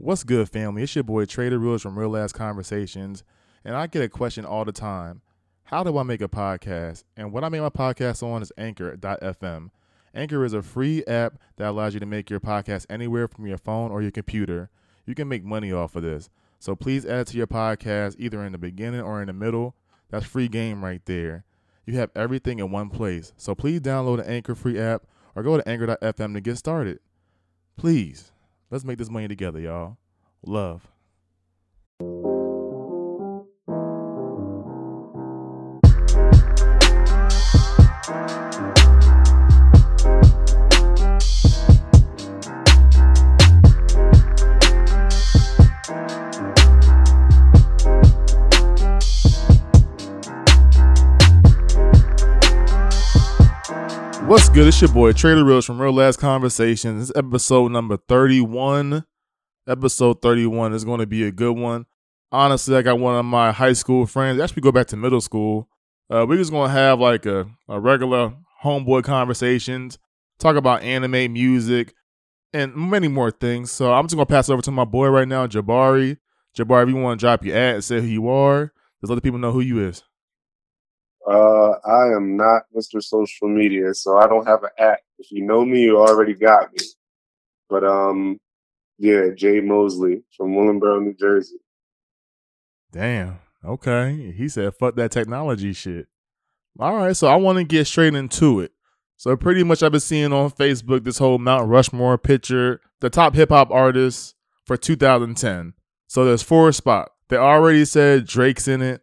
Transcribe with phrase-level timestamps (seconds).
[0.00, 0.84] What's good, family?
[0.84, 3.24] It's your boy Trader Rules from Real Ass Conversations,
[3.64, 5.22] and I get a question all the time.
[5.64, 7.02] How do I make a podcast?
[7.16, 9.70] And what I make my podcast on is Anchor.fm.
[10.14, 13.58] Anchor is a free app that allows you to make your podcast anywhere from your
[13.58, 14.70] phone or your computer.
[15.04, 16.30] You can make money off of this.
[16.60, 19.74] So please add to your podcast either in the beginning or in the middle.
[20.10, 21.44] That's free game right there.
[21.86, 23.32] You have everything in one place.
[23.36, 27.00] So please download the Anchor free app or go to Anchor.fm to get started.
[27.76, 28.30] Please,
[28.70, 29.96] let's make this money together, y'all.
[30.44, 30.88] Love.
[54.28, 54.66] What's good?
[54.66, 57.10] It's your boy Trader Reels from Real Ass Conversations.
[57.16, 59.06] Episode number 31.
[59.66, 61.86] Episode 31 is going to be a good one.
[62.30, 64.38] Honestly, I got one of my high school friends.
[64.38, 65.70] Actually, go back to middle school.
[66.10, 69.98] Uh, we're just going to have like a, a regular homeboy conversations,
[70.38, 71.94] talk about anime, music,
[72.52, 73.70] and many more things.
[73.70, 76.18] So I'm just going to pass it over to my boy right now, Jabari.
[76.54, 79.14] Jabari, if you want to drop your ad and say who you are, just let
[79.14, 80.02] the people know who you is.
[81.28, 83.02] Uh, I am not Mr.
[83.02, 85.00] Social Media, so I don't have an app.
[85.18, 86.86] If you know me, you already got me.
[87.68, 88.40] But um,
[88.98, 91.58] yeah, Jay Mosley from Willingboro, New Jersey.
[92.92, 93.40] Damn.
[93.64, 94.32] Okay.
[94.36, 96.06] He said, fuck that technology shit.
[96.78, 97.16] All right.
[97.16, 98.72] So I want to get straight into it.
[99.16, 103.34] So pretty much I've been seeing on Facebook this whole Mount Rushmore picture, the top
[103.34, 104.34] hip hop artists
[104.64, 105.74] for 2010.
[106.06, 107.12] So there's four spots.
[107.28, 109.02] They already said Drake's in it.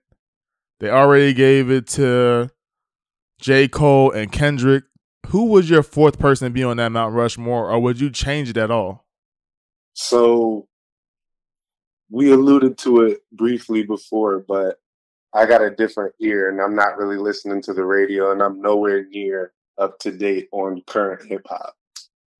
[0.79, 2.51] They already gave it to
[3.39, 3.67] J.
[3.67, 4.83] Cole and Kendrick.
[5.27, 8.57] Who was your fourth person be on that Mount Rushmore, or would you change it
[8.57, 9.05] at all?
[9.93, 10.67] So
[12.11, 14.79] we alluded to it briefly before, but
[15.33, 18.61] I got a different ear and I'm not really listening to the radio and I'm
[18.61, 21.75] nowhere near up to date on current hip hop.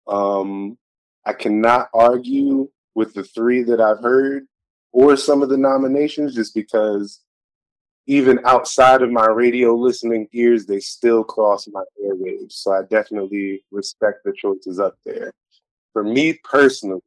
[0.07, 0.77] Um,
[1.25, 4.45] I cannot argue with the three that I've heard
[4.93, 7.19] or some of the nominations just because
[8.07, 12.53] even outside of my radio listening ears, they still cross my airwaves.
[12.53, 15.31] So I definitely respect the choices up there.
[15.93, 17.01] For me personally,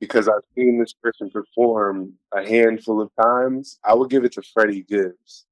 [0.00, 4.42] because I've seen this person perform a handful of times, I would give it to
[4.42, 5.46] Freddie Gibbs.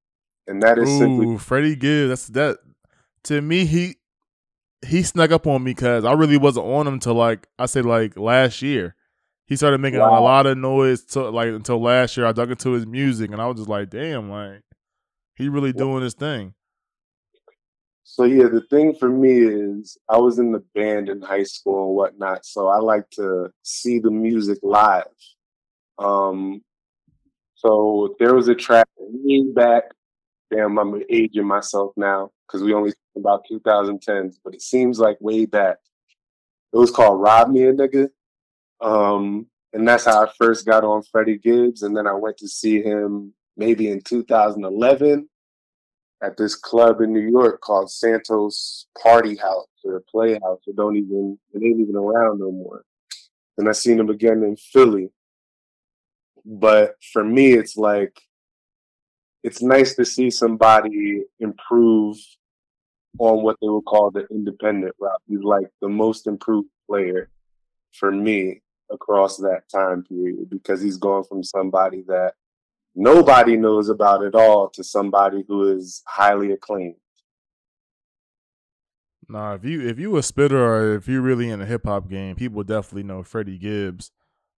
[0.46, 2.08] And that is Ooh, simply Freddie Gibbs.
[2.10, 2.58] That's that.
[3.24, 3.96] To me, he
[4.86, 7.82] he snuck up on me because I really wasn't on him till like I say
[7.82, 8.94] like last year.
[9.46, 10.18] He started making Wow.
[10.18, 12.26] a lot of noise to like until last year.
[12.26, 14.62] I dug into his music and I was just like, damn, like
[15.36, 16.54] he really doing his thing.
[18.02, 21.86] So yeah, the thing for me is I was in the band in high school
[21.88, 25.04] and whatnot, so I like to see the music live.
[25.98, 26.62] Um,
[27.54, 29.84] so there was a track way back.
[30.50, 35.18] Damn, I'm aging myself now because we only talk about 2010s, but it seems like
[35.20, 35.76] way back.
[36.72, 38.08] It was called "Rob Me a Nigga,"
[38.80, 42.48] um, and that's how I first got on Freddie Gibbs, and then I went to
[42.48, 45.28] see him maybe in 2011
[46.22, 50.60] at this club in New York called Santos Party House or Playhouse.
[50.66, 52.84] It don't even it ain't even around no more.
[53.58, 55.10] And I seen him again in Philly.
[56.44, 58.18] But for me, it's like
[59.42, 62.16] it's nice to see somebody improve
[63.18, 65.20] on what they would call the independent route.
[65.28, 67.30] He's like the most improved player
[67.92, 72.34] for me across that time period because he's gone from somebody that
[72.94, 76.96] nobody knows about at all to somebody who is highly acclaimed.
[79.28, 82.08] Nah, if you if you a spitter or if you're really in the hip hop
[82.08, 84.12] game, people definitely know Freddie Gibbs.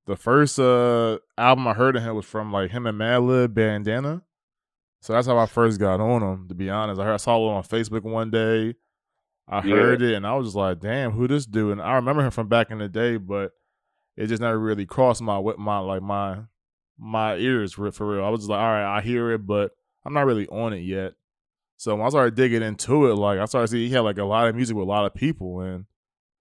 [0.08, 4.24] The first uh album I heard of him was from like him and Madlib Bandana.
[5.02, 7.00] So that's how I first got on him, to be honest.
[7.00, 8.76] I heard I saw it on Facebook one day.
[9.48, 9.96] I Yeah.
[9.96, 11.74] heard it and I was just like, damn, who this dude?
[11.74, 13.54] And I remember him from back in the day, but
[14.18, 16.40] it just never really crossed my my like my
[16.98, 18.26] my ears for, for real.
[18.26, 19.72] I was just like, all right, I hear it, but
[20.06, 21.14] I'm not really on it yet.
[21.78, 24.24] So when I started digging into it, like I started seeing he had like a
[24.26, 25.86] lot of music with a lot of people, and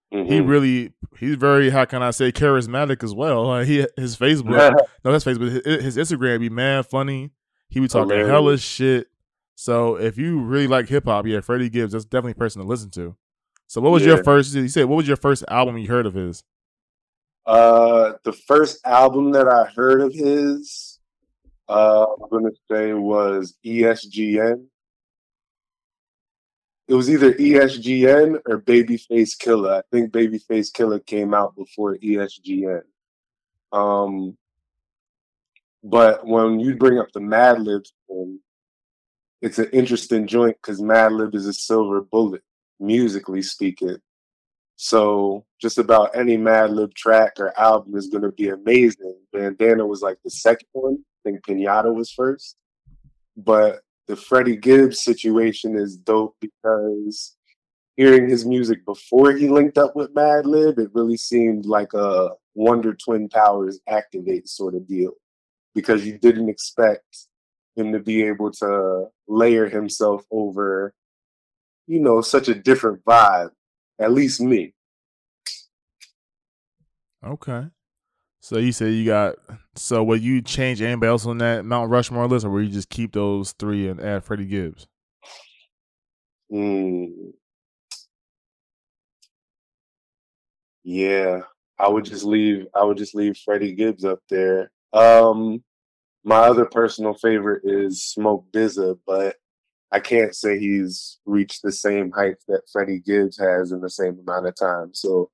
[0.09, 0.47] he Mhm.
[0.47, 3.45] really he's very how can I say charismatic as well.
[3.47, 4.75] Like he his Facebook,
[5.05, 5.63] no, that's Facebook.
[5.65, 7.31] His, his Instagram be mad funny.
[7.69, 8.29] He be talking Hilarious.
[8.29, 9.07] hella shit.
[9.55, 12.67] So if you really like hip hop, yeah, Freddie Gibbs, that's definitely a person to
[12.67, 13.15] listen to.
[13.67, 14.53] So what was your first?
[14.55, 16.43] You said what was your first album you heard of his?
[17.47, 20.99] Uh, the first album that I heard of his,
[21.69, 24.65] uh, I'm gonna say was ESGN.
[26.89, 29.75] It was either ESGN or Babyface Killer.
[29.75, 32.81] I think Babyface Killer came out before ESGN.
[33.71, 34.37] Um,
[35.83, 37.91] but when you bring up the Madlibs,
[39.41, 42.43] it's an interesting joint because Madlib is a silver bullet,
[42.77, 43.97] musically speaking.
[44.77, 49.17] So just about any Madlib track or album is going to be amazing.
[49.33, 50.99] Bandana was like the second one.
[51.01, 52.55] I think Pinata was first.
[53.35, 57.35] But the Freddie Gibbs situation is dope because
[57.95, 62.93] hearing his music before he linked up with Madlib, it really seemed like a Wonder
[62.93, 65.13] Twin Powers activate sort of deal
[65.73, 67.27] because you didn't expect
[67.75, 70.93] him to be able to layer himself over,
[71.87, 73.49] you know, such a different vibe
[73.99, 74.73] at least me.
[77.25, 77.65] Okay.
[78.39, 79.35] So you said you got.
[79.75, 82.89] So will you change anybody else on that Mount Rushmore list, or will you just
[82.89, 84.87] keep those three and add Freddie Gibbs?
[86.49, 87.05] Hmm.
[90.83, 91.41] Yeah,
[91.77, 92.67] I would just leave.
[92.73, 94.71] I would just leave Freddie Gibbs up there.
[94.93, 95.63] Um,
[96.23, 99.35] my other personal favorite is Smoke DZA, but
[99.91, 104.19] I can't say he's reached the same height that Freddie Gibbs has in the same
[104.19, 104.93] amount of time.
[104.93, 105.29] So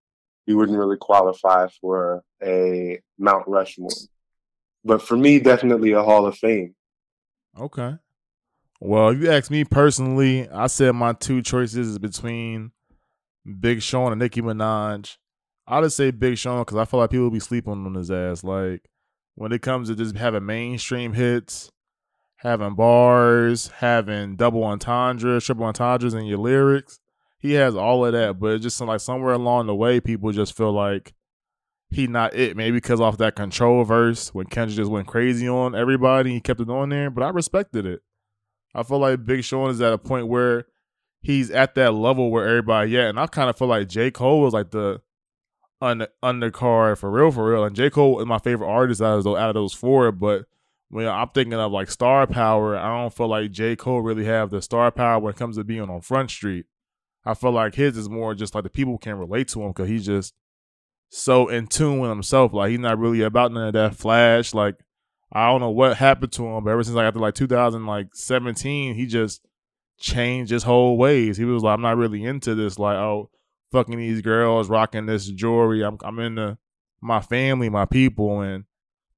[0.45, 3.89] he wouldn't really qualify for a Mount Rushmore.
[4.85, 6.75] But for me, definitely a Hall of Fame.
[7.59, 7.95] Okay.
[8.79, 12.71] Well, if you ask me personally, I said my two choices is between
[13.59, 15.17] Big Sean and Nicki Minaj.
[15.65, 18.11] i just say Big Sean because I feel like people will be sleeping on his
[18.11, 18.43] ass.
[18.43, 18.89] Like
[19.35, 21.71] when it comes to just having mainstream hits,
[22.43, 26.99] having bars, having double entendres, triple entendres in your lyrics.
[27.39, 30.73] He has all of that, but just like somewhere along the way, people just feel
[30.73, 31.13] like
[31.89, 32.57] he not it.
[32.57, 36.59] Maybe because off that control verse when Kendrick just went crazy on everybody, he kept
[36.59, 37.09] it on there.
[37.09, 38.01] But I respected it.
[38.75, 40.65] I feel like Big Sean is at a point where
[41.21, 44.41] he's at that level where everybody yeah, and I kind of feel like J Cole
[44.41, 45.01] was like the
[45.81, 47.63] under undercard for real, for real.
[47.63, 50.45] And J Cole is my favorite artist out of those four, but
[50.93, 53.75] when I'm thinking of like star power, I don't feel like J.
[53.75, 56.67] Cole really have the star power when it comes to being on Front Street.
[57.25, 59.89] I feel like his is more just like the people can relate to him because
[59.89, 60.35] he's just
[61.09, 62.53] so in tune with himself.
[62.53, 64.53] Like he's not really about none of that flash.
[64.53, 64.75] Like
[65.31, 69.07] I don't know what happened to him, but ever since like after like 2017, he
[69.07, 69.41] just
[69.99, 71.37] changed his whole ways.
[71.37, 72.77] He was like, I'm not really into this.
[72.77, 73.31] Like oh,
[73.71, 75.83] fucking these girls, rocking this jewelry.
[75.83, 76.59] I'm I'm into
[77.01, 78.65] my family, my people, and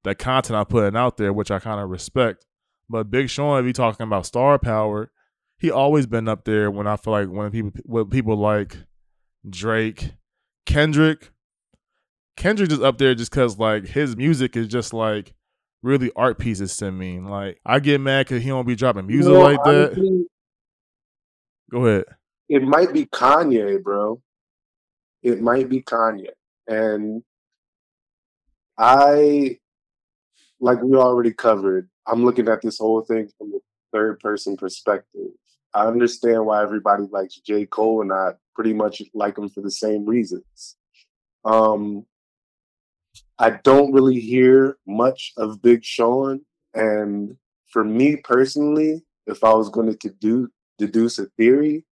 [0.05, 2.45] the content I'm putting out there, which I kind of respect.
[2.87, 5.11] But Big Sean, if you talking about star power,
[5.57, 8.77] he always been up there when I feel like when people when people like
[9.49, 10.11] Drake,
[10.65, 11.31] Kendrick,
[12.37, 15.33] Kendrick is up there just because like his music is just like
[15.81, 17.19] really art pieces to me.
[17.19, 20.27] Like I get mad because he don't be dropping music you know, like that.
[21.71, 22.05] Go ahead.
[22.47, 24.21] It might be Kanye, bro.
[25.23, 26.29] It might be Kanye,
[26.67, 27.23] and
[28.77, 29.57] I
[30.59, 33.59] like we already covered, I'm looking at this whole thing from a
[33.91, 35.29] third person perspective.
[35.73, 37.65] I understand why everybody likes J.
[37.65, 40.77] Cole, and I pretty much like him for the same reasons.
[41.43, 42.05] Um,
[43.37, 46.41] I don't really hear much of Big Sean,
[46.73, 47.35] and
[47.67, 51.83] for me personally, if I was going to deduce a theory,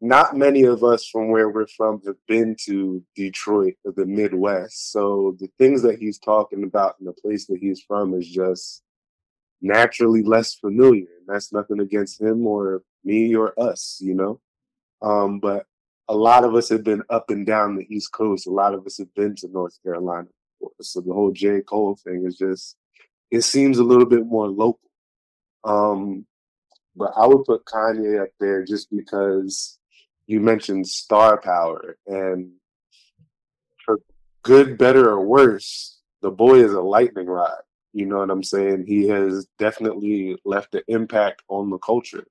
[0.00, 4.92] not many of us from where we're from have been to Detroit or the Midwest.
[4.92, 8.82] So the things that he's talking about in the place that he's from is just
[9.62, 11.06] naturally less familiar.
[11.18, 14.40] And that's nothing against him or me or us, you know?
[15.00, 15.64] Um, but
[16.08, 18.46] a lot of us have been up and down the East Coast.
[18.46, 20.28] A lot of us have been to North Carolina.
[20.80, 21.62] So the whole J.
[21.62, 22.76] Cole thing is just,
[23.30, 24.80] it seems a little bit more local.
[25.64, 26.26] Um,
[26.94, 29.78] but I would put Kanye up there just because
[30.26, 32.52] you mentioned star power and
[33.84, 34.00] for
[34.42, 37.62] good, better, or worse, the boy is a lightning rod.
[37.92, 38.84] You know what I'm saying?
[38.86, 42.26] He has definitely left an impact on the culture.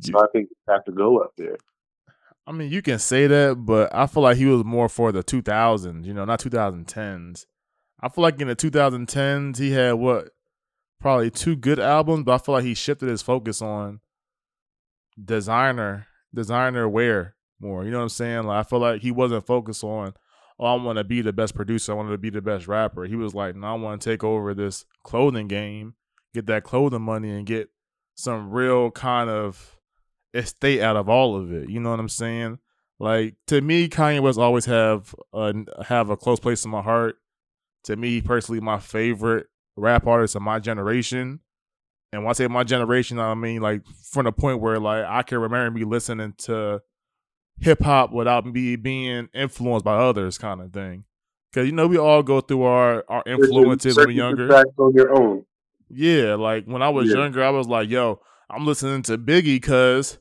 [0.00, 1.56] So I think you have to go up there.
[2.46, 5.22] I mean, you can say that, but I feel like he was more for the
[5.22, 7.46] 2000s, you know, not 2010s.
[8.00, 10.30] I feel like in the 2010s, he had what?
[11.00, 14.00] Probably two good albums, but I feel like he shifted his focus on
[15.22, 17.84] designer designer wear more.
[17.84, 18.44] You know what I'm saying?
[18.44, 20.14] Like I feel like he wasn't focused on,
[20.58, 21.92] oh, I want to be the best producer.
[21.92, 23.04] I wanted to be the best rapper.
[23.04, 25.94] He was like, no, I want to take over this clothing game,
[26.34, 27.70] get that clothing money, and get
[28.14, 29.78] some real kind of
[30.34, 31.68] estate out of all of it.
[31.68, 32.58] You know what I'm saying?
[32.98, 37.16] Like to me, Kanye West always have a, have a close place in my heart.
[37.84, 41.40] To me personally, my favorite rap artist of my generation
[42.12, 45.22] and when I say my generation, I mean like from the point where like I
[45.22, 46.82] can remember me listening to
[47.58, 51.04] hip hop without me being influenced by others, kind of thing.
[51.54, 54.52] Cause you know we all go through our our influences when we're younger.
[54.78, 55.44] on your own.
[55.90, 57.16] Yeah, like when I was yeah.
[57.16, 60.18] younger, I was like, "Yo, I'm listening to Biggie because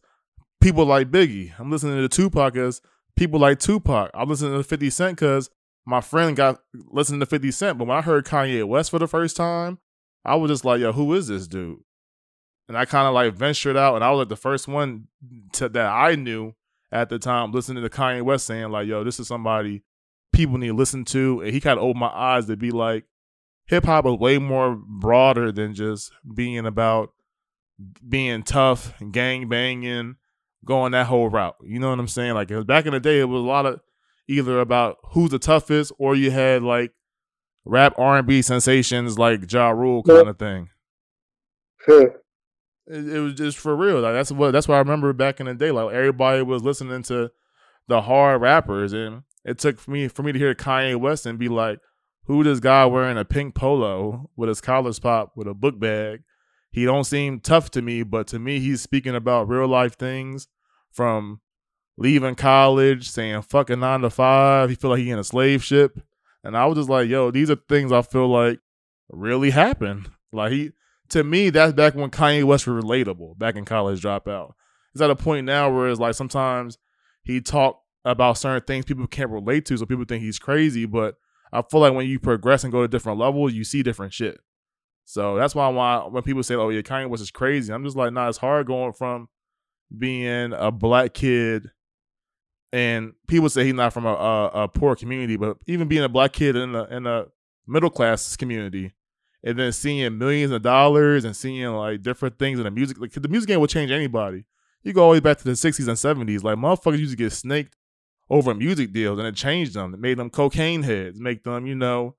[0.61, 1.53] people like Biggie.
[1.57, 2.81] I'm listening to Tupac because
[3.15, 4.11] people like Tupac.
[4.13, 5.49] I'm listening to 50 Cent because
[5.85, 7.77] my friend got listening to 50 Cent.
[7.77, 9.79] But when I heard Kanye West for the first time,
[10.23, 11.79] I was just like, "Yo, who is this dude?"
[12.67, 15.07] And I kind of like ventured out, and I was like the first one
[15.53, 16.53] to, that I knew
[16.91, 19.83] at the time listening to Kanye West saying like, "Yo, this is somebody
[20.31, 23.05] people need to listen to." And he kind of opened my eyes to be like,
[23.71, 27.13] hip hop is way more broader than just being about
[28.07, 30.17] being tough, gang banging,
[30.65, 31.55] going that whole route.
[31.63, 32.33] You know what I'm saying?
[32.33, 33.79] Like back in the day, it was a lot of
[34.27, 36.91] either about who's the toughest, or you had like
[37.65, 40.69] rap R and B sensations like Ja Rule kind of thing.
[42.87, 43.99] It, it, was just for real.
[43.99, 45.71] Like that's what that's what I remember back in the day.
[45.71, 47.31] Like everybody was listening to
[47.87, 51.39] the hard rappers, and it took for me for me to hear Kanye West and
[51.39, 51.79] be like,
[52.25, 56.21] "Who this guy wearing a pink polo with his collars pop with a book bag?"
[56.71, 60.47] He don't seem tough to me, but to me, he's speaking about real life things
[60.89, 61.41] from
[61.97, 64.69] leaving college, saying fuck a nine to five.
[64.69, 65.99] He feel like he in a slave ship,
[66.43, 68.59] and I was just like, "Yo, these are things I feel like
[69.09, 70.71] really happened." Like he
[71.09, 74.53] to me, that's back when Kanye West was relatable, back in college dropout.
[74.93, 76.77] It's at a point now where it's like sometimes
[77.23, 80.85] he talk about certain things people can't relate to, so people think he's crazy.
[80.85, 81.15] But
[81.51, 84.39] I feel like when you progress and go to different levels, you see different shit.
[85.03, 85.67] So that's why
[86.07, 88.67] when people say, "Oh yeah, Kanye West is crazy," I'm just like, "Nah, it's hard
[88.67, 89.27] going from
[89.97, 91.71] being a black kid."
[92.73, 96.09] And people say he's not from a, a, a poor community, but even being a
[96.09, 97.25] black kid in a in a
[97.67, 98.93] middle class community,
[99.43, 102.99] and then seeing millions of dollars and seeing like different things in the music.
[102.99, 104.45] Like the music game will change anybody.
[104.83, 106.43] You go all the way back to the '60s and '70s.
[106.43, 107.75] Like motherfuckers used to get snaked
[108.29, 109.93] over music deals, and it changed them.
[109.93, 112.15] It made them cocaine heads, make them you know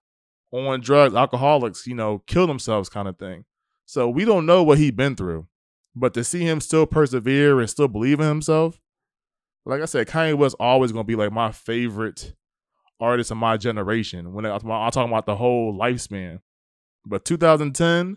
[0.52, 3.44] on drugs, alcoholics, you know, kill themselves, kind of thing.
[3.86, 5.46] So we don't know what he's been through,
[5.96, 8.80] but to see him still persevere and still believe in himself,
[9.64, 12.34] like I said, Kanye West always gonna be like my favorite
[13.00, 14.32] artist of my generation.
[14.32, 16.40] When I, I'm talking about the whole lifespan,
[17.04, 18.16] but 2010,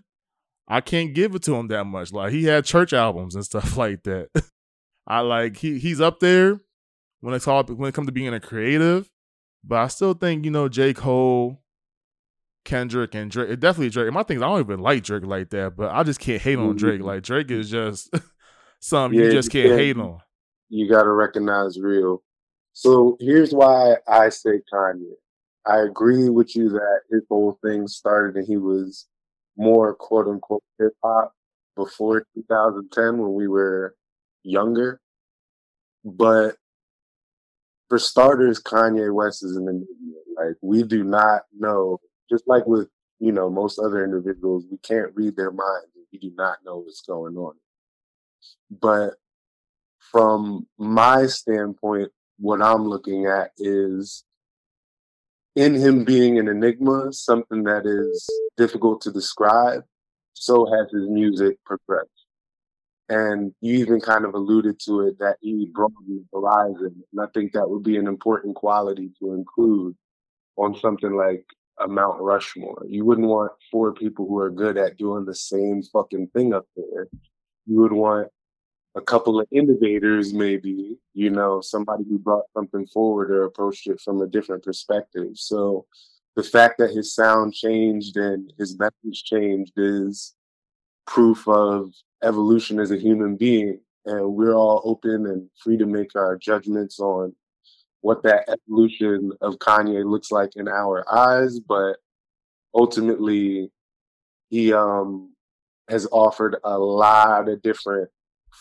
[0.68, 2.12] I can't give it to him that much.
[2.12, 4.30] Like he had church albums and stuff like that.
[5.08, 6.60] I like he he's up there
[7.20, 9.10] when it's all when it comes to being a creative,
[9.64, 11.62] but I still think you know J Cole,
[12.64, 13.60] Kendrick, and Drake.
[13.60, 14.12] Definitely Drake.
[14.12, 16.58] My thing is I don't even like Drake like that, but I just can't hate
[16.58, 17.00] on Drake.
[17.00, 17.08] Mm-hmm.
[17.08, 18.10] Like Drake is just
[18.80, 20.20] something yeah, you just can't hate on.
[20.70, 22.24] You got to recognize real.
[22.74, 25.14] So here's why I say Kanye.
[25.66, 29.08] I agree with you that his whole thing started and he was
[29.58, 31.34] more quote unquote hip hop
[31.76, 33.96] before 2010 when we were
[34.44, 35.00] younger.
[36.04, 36.58] But
[37.90, 40.46] for starters, Kanye West is an enigma.
[40.46, 45.12] Like we do not know, just like with you know most other individuals, we can't
[45.16, 45.88] read their minds.
[46.12, 47.54] We do not know what's going on.
[48.70, 49.16] But
[50.12, 54.24] from my standpoint, what I'm looking at is
[55.56, 59.84] in him being an enigma, something that is difficult to describe,
[60.34, 62.10] so has his music progressed.
[63.08, 67.04] And you even kind of alluded to it that he broadened the horizon.
[67.14, 69.96] And I think that would be an important quality to include
[70.58, 71.46] on something like
[71.80, 72.86] a Mount Rushmore.
[72.88, 76.66] You wouldn't want four people who are good at doing the same fucking thing up
[76.76, 77.08] there.
[77.68, 78.30] You would want
[78.96, 84.00] a couple of innovators, maybe, you know, somebody who brought something forward or approached it
[84.00, 85.32] from a different perspective.
[85.36, 85.86] So
[86.36, 90.34] the fact that his sound changed and his message changed is
[91.06, 91.92] proof of
[92.24, 93.80] evolution as a human being.
[94.06, 97.36] And we're all open and free to make our judgments on
[98.02, 101.60] what that evolution of Kanye looks like in our eyes.
[101.60, 101.98] But
[102.74, 103.72] ultimately,
[104.50, 105.34] he um,
[105.90, 108.10] has offered a lot of different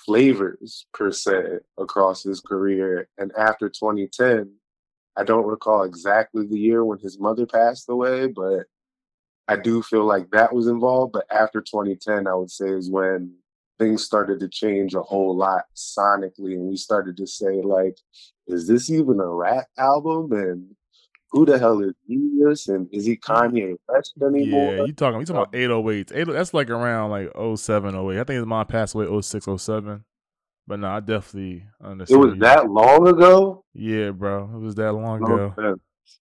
[0.05, 3.09] flavors per se across his career.
[3.19, 4.53] And after 2010,
[5.17, 8.65] I don't recall exactly the year when his mother passed away, but
[9.47, 11.13] I do feel like that was involved.
[11.13, 13.35] But after 2010, I would say is when
[13.79, 17.97] things started to change a whole lot sonically, and we started to say like,
[18.47, 20.33] is this even a rap album?
[20.33, 20.77] And
[21.35, 24.77] who the hell is Jesus and is he Kanye West anymore?
[24.77, 26.13] Yeah, you talking you talking about 808.
[26.15, 28.21] Eight, oh oh, that's like around like 07, 08.
[28.21, 30.05] I think his mom passed away 06, 07.
[30.67, 32.23] But no, I definitely understand.
[32.23, 33.65] It was that long ago?
[33.75, 34.45] Yeah, bro.
[34.55, 35.55] It was that long no ago.
[35.59, 35.81] Sense.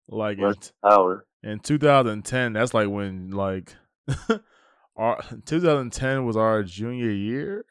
[0.08, 1.26] Like West Power.
[1.42, 3.76] in 2010, that's like when like
[4.96, 7.66] our 2010 was our junior year.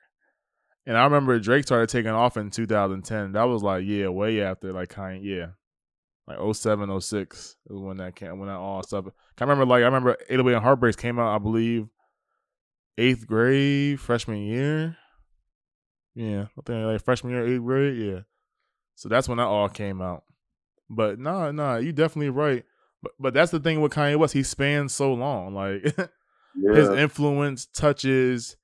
[0.86, 3.32] And I remember Drake started taking off in 2010.
[3.32, 5.48] That was like, yeah, way after like kind yeah.
[6.28, 9.06] Like 07, 06 is when that came when that all stuff.
[9.08, 11.88] I remember like I remember 808 and Heartbreaks came out, I believe,
[12.98, 14.98] eighth grade, freshman year.
[16.14, 17.98] Yeah, I think like freshman year, eighth grade.
[17.98, 18.20] Yeah,
[18.96, 20.24] so that's when that all came out.
[20.90, 22.64] But nah, nah, you definitely right.
[23.02, 24.34] But but that's the thing with Kanye West.
[24.34, 25.56] He spans so long.
[25.56, 25.84] Like
[26.56, 26.74] yeah.
[26.76, 28.58] his influence touches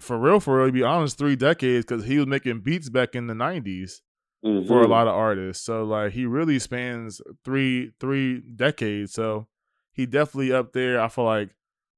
[0.00, 0.66] for real, for real.
[0.66, 4.00] To be honest, three decades because he was making beats back in the 90s
[4.46, 4.66] mm-hmm.
[4.66, 4.92] for a mm-hmm.
[4.92, 5.64] lot of artists.
[5.64, 9.12] So like he really spans three three decades.
[9.12, 9.46] So
[9.92, 11.00] he definitely up there.
[11.00, 11.50] I feel like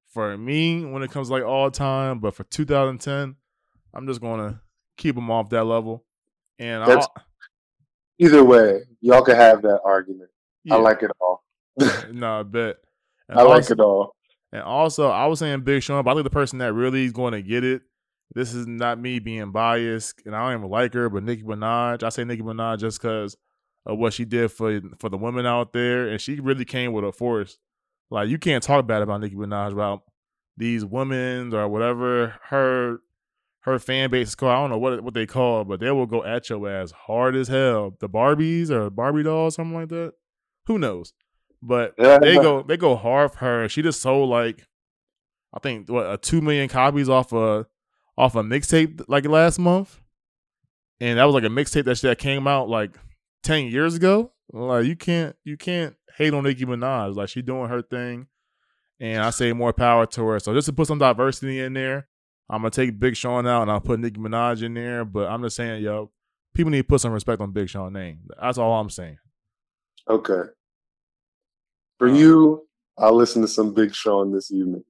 [0.08, 3.36] for me when it comes like all time, but for 2010,
[3.94, 4.62] I'm just gonna
[4.96, 6.04] keep him off that level.
[6.58, 7.02] And
[8.18, 10.30] either way, y'all can have that argument.
[10.64, 10.74] Yeah.
[10.74, 11.44] I like it all.
[12.12, 12.76] no, I bet.
[13.28, 14.16] And I also, like it all.
[14.52, 17.12] And also, I was saying Big Sean, but I think the person that really is
[17.12, 17.82] going to get it.
[18.34, 22.02] This is not me being biased, and I don't even like her, but Nicki Minaj.
[22.02, 23.36] I say Nicki Minaj just because
[23.86, 27.04] of what she did for for the women out there, and she really came with
[27.04, 27.58] a force.
[28.10, 30.02] Like you can't talk bad about Nicki Minaj about
[30.56, 32.98] these women or whatever her
[33.60, 34.52] her fan base is called.
[34.52, 37.34] I don't know what what they call, but they will go at your ass hard
[37.34, 37.96] as hell.
[37.98, 40.12] The Barbies or Barbie dolls, something like that.
[40.66, 41.12] Who knows?
[41.62, 43.68] But yeah, they go they go hard for her.
[43.68, 44.66] She just sold like
[45.54, 47.66] I think what a two million copies off a
[48.18, 50.00] off a mixtape like last month,
[51.00, 52.98] and that was like a mixtape that that came out like
[53.44, 54.32] ten years ago.
[54.52, 57.14] Like you can't you can't hate on Nicki Minaj.
[57.14, 58.26] Like she doing her thing,
[58.98, 60.40] and I say more power to her.
[60.40, 62.08] So just to put some diversity in there,
[62.50, 65.04] I'm gonna take Big Sean out and I'll put Nicki Minaj in there.
[65.04, 66.10] But I'm just saying, yo,
[66.54, 68.22] people need to put some respect on Big Sean's name.
[68.42, 69.18] That's all I'm saying.
[70.10, 70.50] Okay.
[71.98, 72.66] For um, you,
[72.98, 74.82] I'll listen to some Big Sean this evening.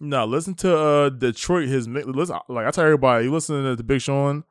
[0.00, 1.68] No, listen to uh Detroit.
[1.68, 4.44] His listen, like I tell everybody, you listen to the Big Sean.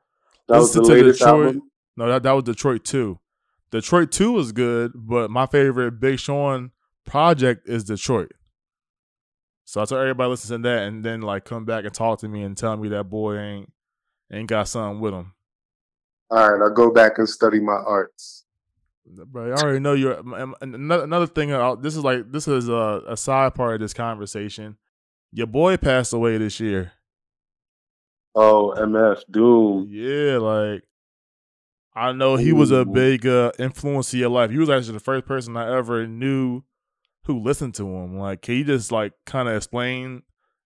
[0.47, 1.45] That was the latest Detroit.
[1.47, 1.71] album.
[1.95, 3.19] No, that that was Detroit two.
[3.71, 6.71] Detroit two was good, but my favorite Big Sean
[7.05, 8.31] project is Detroit.
[9.65, 12.27] So I tell everybody listen to that and then like come back and talk to
[12.27, 13.73] me and tell me that boy ain't
[14.31, 15.33] ain't got something with him.
[16.29, 18.45] All right, I'll go back and study my arts.
[19.05, 20.21] Bro, I already know you're
[20.61, 21.51] another another thing.
[21.51, 24.77] Uh, this is like this is a, a side part of this conversation.
[25.35, 26.91] Your boy passed away this year.
[28.35, 29.87] Oh, MF Doom.
[29.89, 30.83] Yeah, like
[31.95, 34.51] I know he was a big uh, influence in your life.
[34.51, 36.61] He was actually the first person I ever knew
[37.23, 38.17] who listened to him.
[38.17, 40.21] Like, can you just like kind of explain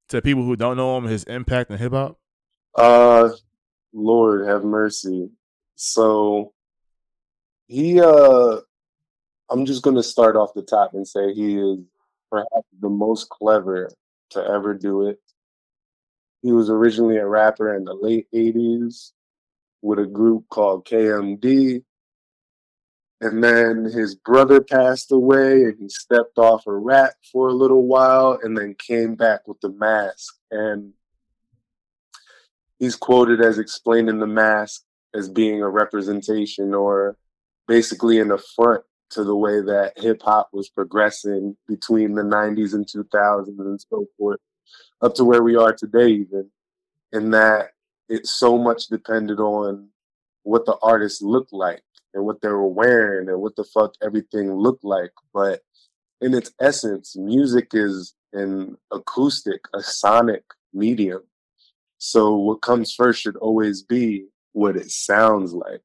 [0.10, 2.19] to people who don't know him his impact in hip hop?
[2.75, 3.30] Uh,
[3.93, 5.30] Lord have mercy.
[5.75, 6.53] So
[7.67, 8.58] he, uh,
[9.49, 11.80] I'm just gonna start off the top and say he is
[12.30, 13.89] perhaps the most clever
[14.32, 15.20] to ever do it.
[16.42, 19.12] He was originally a rapper in the late 80s
[19.82, 21.84] with a group called KMD.
[23.20, 27.88] And then his brother passed away and he stepped off a rap for a little
[27.88, 30.36] while and then came back with the mask.
[30.52, 30.94] And
[32.78, 34.84] he's quoted as explaining the mask
[35.16, 37.18] as being a representation or
[37.68, 42.86] basically an affront to the way that hip hop was progressing between the 90s and
[42.86, 44.39] 2000s and so forth,
[45.02, 46.50] up to where we are today, even.
[47.13, 47.70] And that
[48.10, 49.89] it so much depended on
[50.43, 54.54] what the artists looked like and what they were wearing and what the fuck everything
[54.54, 55.12] looked like.
[55.34, 55.62] But
[56.22, 60.43] in its essence, music is an acoustic, a sonic
[60.74, 61.22] medium.
[61.98, 65.82] So what comes first should always be what it sounds like.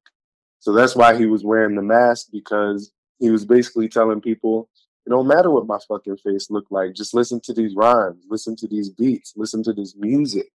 [0.61, 4.69] So that's why he was wearing the mask because he was basically telling people,
[5.07, 6.93] it don't matter what my fucking face looked like.
[6.93, 10.51] Just listen to these rhymes, listen to these beats, listen to this music,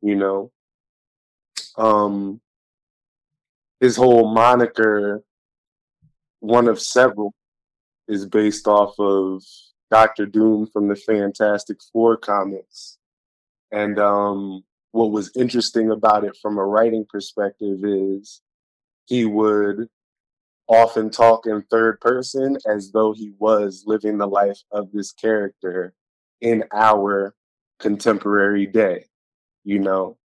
[0.00, 0.50] you know?
[1.76, 2.40] Um,
[3.80, 5.22] his whole moniker,
[6.40, 7.34] one of several,
[8.08, 9.42] is based off of
[9.90, 12.96] Doctor Doom from the Fantastic Four comics.
[13.70, 18.40] And um, what was interesting about it from a writing perspective is
[19.04, 19.88] he would
[20.70, 25.92] often talk in third person as though he was living the life of this character
[26.40, 27.34] in our
[27.80, 29.04] contemporary day,
[29.64, 30.16] you know?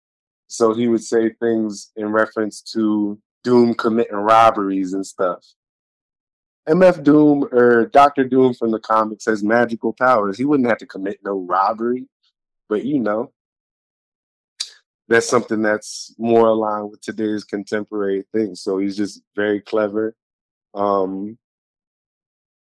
[0.47, 5.45] So he would say things in reference to Doom committing robberies and stuff.
[6.69, 10.37] MF Doom or Doctor Doom from the comics has magical powers.
[10.37, 12.07] He wouldn't have to commit no robbery,
[12.69, 13.33] but you know,
[15.09, 18.55] that's something that's more aligned with today's contemporary thing.
[18.55, 20.15] So he's just very clever.
[20.75, 21.39] Um,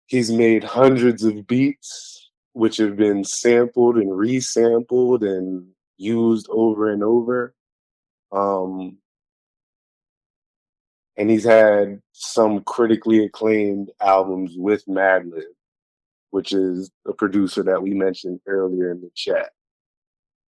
[0.08, 7.04] he's made hundreds of beats, which have been sampled and resampled and used over and
[7.04, 7.54] over.
[8.32, 8.98] Um,
[11.18, 15.44] and he's had some critically acclaimed albums with Madlib,
[16.32, 19.52] which is a producer that we mentioned earlier in the chat.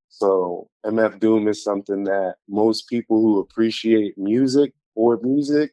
[0.10, 5.72] So MF Doom is something that most people who appreciate music or music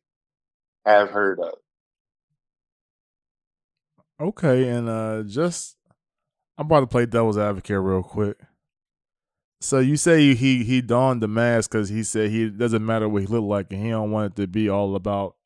[0.85, 1.55] have heard of.
[4.21, 5.77] Okay, and uh just
[6.59, 8.39] I'm about to play devil's advocate real quick.
[9.61, 13.23] So you say he he donned the mask because he said he doesn't matter what
[13.23, 15.37] he looked like and he don't want it to be all about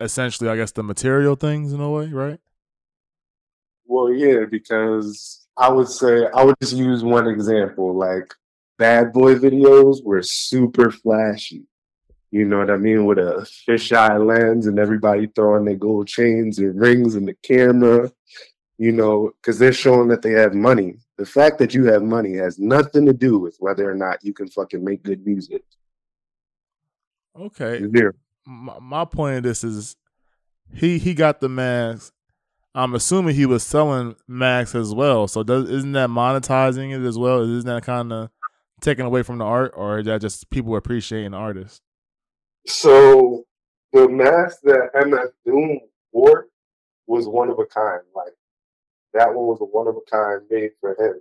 [0.00, 2.40] essentially, I guess, the material things in a way, right?
[3.86, 7.96] Well, yeah, because I would say I would just use one example.
[7.96, 8.32] Like
[8.78, 11.64] bad boy videos were super flashy.
[12.30, 13.06] You know what I mean?
[13.06, 18.12] With a fisheye lens and everybody throwing their gold chains and rings in the camera,
[18.76, 20.96] you know, because they're showing that they have money.
[21.16, 24.34] The fact that you have money has nothing to do with whether or not you
[24.34, 25.62] can fucking make good music.
[27.38, 27.88] Okay.
[28.46, 29.96] My, my point of this is
[30.74, 32.12] he he got the mask.
[32.74, 35.28] I'm assuming he was selling Max as well.
[35.28, 37.40] So does isn't that monetizing it as well?
[37.40, 38.30] Isn't that kind of
[38.80, 41.82] taken away from the art, or is that just people appreciating the artist?
[42.68, 43.44] So
[43.94, 45.80] the mask that MF Doom
[46.12, 46.48] wore
[47.06, 48.02] was one of a kind.
[48.14, 48.34] Like
[49.14, 51.20] that one was a one of a kind made for him.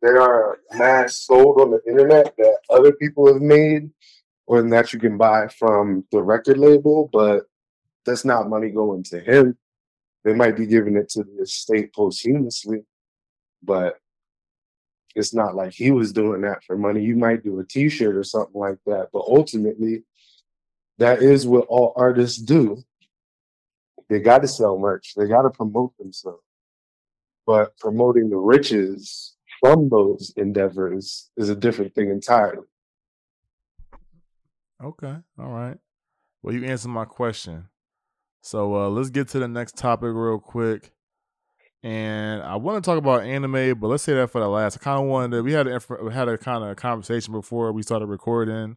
[0.00, 3.90] There are masks sold on the internet that other people have made
[4.46, 7.42] or that you can buy from the record label, but
[8.06, 9.58] that's not money going to him.
[10.24, 12.84] They might be giving it to the estate posthumously,
[13.62, 13.98] but
[15.14, 17.02] it's not like he was doing that for money.
[17.02, 20.04] You might do a t shirt or something like that, but ultimately,
[20.98, 22.82] that is what all artists do.
[24.08, 26.42] They got to sell merch, they got to promote themselves.
[27.46, 32.66] But promoting the riches from those endeavors is a different thing entirely.
[34.82, 35.16] Okay.
[35.38, 35.78] All right.
[36.42, 37.68] Well, you answered my question.
[38.40, 40.92] So uh, let's get to the next topic real quick.
[41.84, 44.78] And I want to talk about anime, but let's say that for the last.
[44.80, 47.72] I kind of wanted to, we had a, we had a kind of conversation before
[47.72, 48.76] we started recording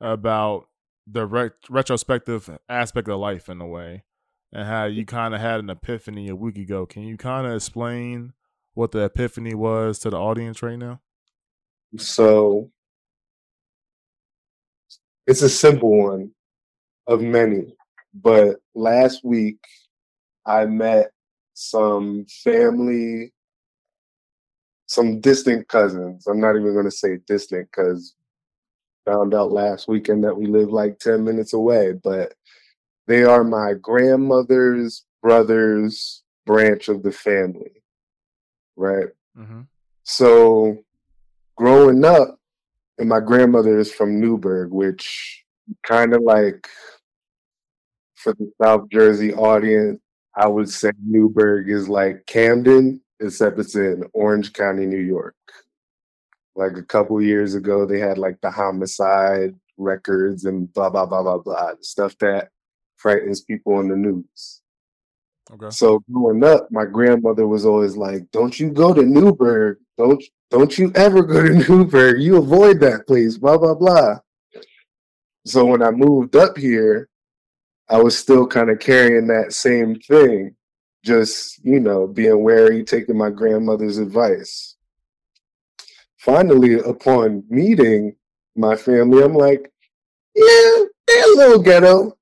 [0.00, 0.66] about
[1.06, 4.04] the re- retrospective aspect of life in a way,
[4.52, 6.86] and how you kind of had an epiphany a week ago.
[6.86, 8.32] Can you kind of explain
[8.74, 11.00] what the epiphany was to the audience right now?
[11.96, 12.70] So
[15.26, 16.30] it's a simple one
[17.06, 17.74] of many,
[18.14, 19.58] but last week
[20.44, 21.10] I met
[21.54, 23.32] some family,
[24.86, 26.26] some distant cousins.
[26.26, 28.14] I'm not even going to say distant because
[29.06, 32.34] found out last weekend that we live like 10 minutes away, but
[33.06, 37.82] they are my grandmother's brother's branch of the family.
[38.76, 39.08] Right.
[39.38, 39.62] Mm-hmm.
[40.02, 40.84] So
[41.56, 42.38] growing up,
[42.98, 45.44] and my grandmother is from Newburgh, which
[45.82, 46.68] kind of like
[48.14, 50.00] for the South Jersey audience,
[50.34, 55.34] I would say Newburgh is like Camden, except it's in Orange County, New York.
[56.56, 61.22] Like a couple years ago, they had like the homicide records and blah blah blah
[61.22, 62.48] blah blah stuff that
[62.96, 64.62] frightens people in the news.
[65.52, 65.70] Okay.
[65.70, 69.78] So growing up, my grandmother was always like, "Don't you go to Newburgh?
[69.96, 72.20] Don't don't you ever go to Newburgh?
[72.20, 74.18] You avoid that place." Blah blah blah.
[75.44, 77.08] So when I moved up here,
[77.88, 80.56] I was still kind of carrying that same thing,
[81.04, 84.75] just you know, being wary, taking my grandmother's advice.
[86.26, 88.16] Finally, upon meeting
[88.56, 89.72] my family, I'm like,
[90.34, 92.16] "Yeah, they're a little ghetto."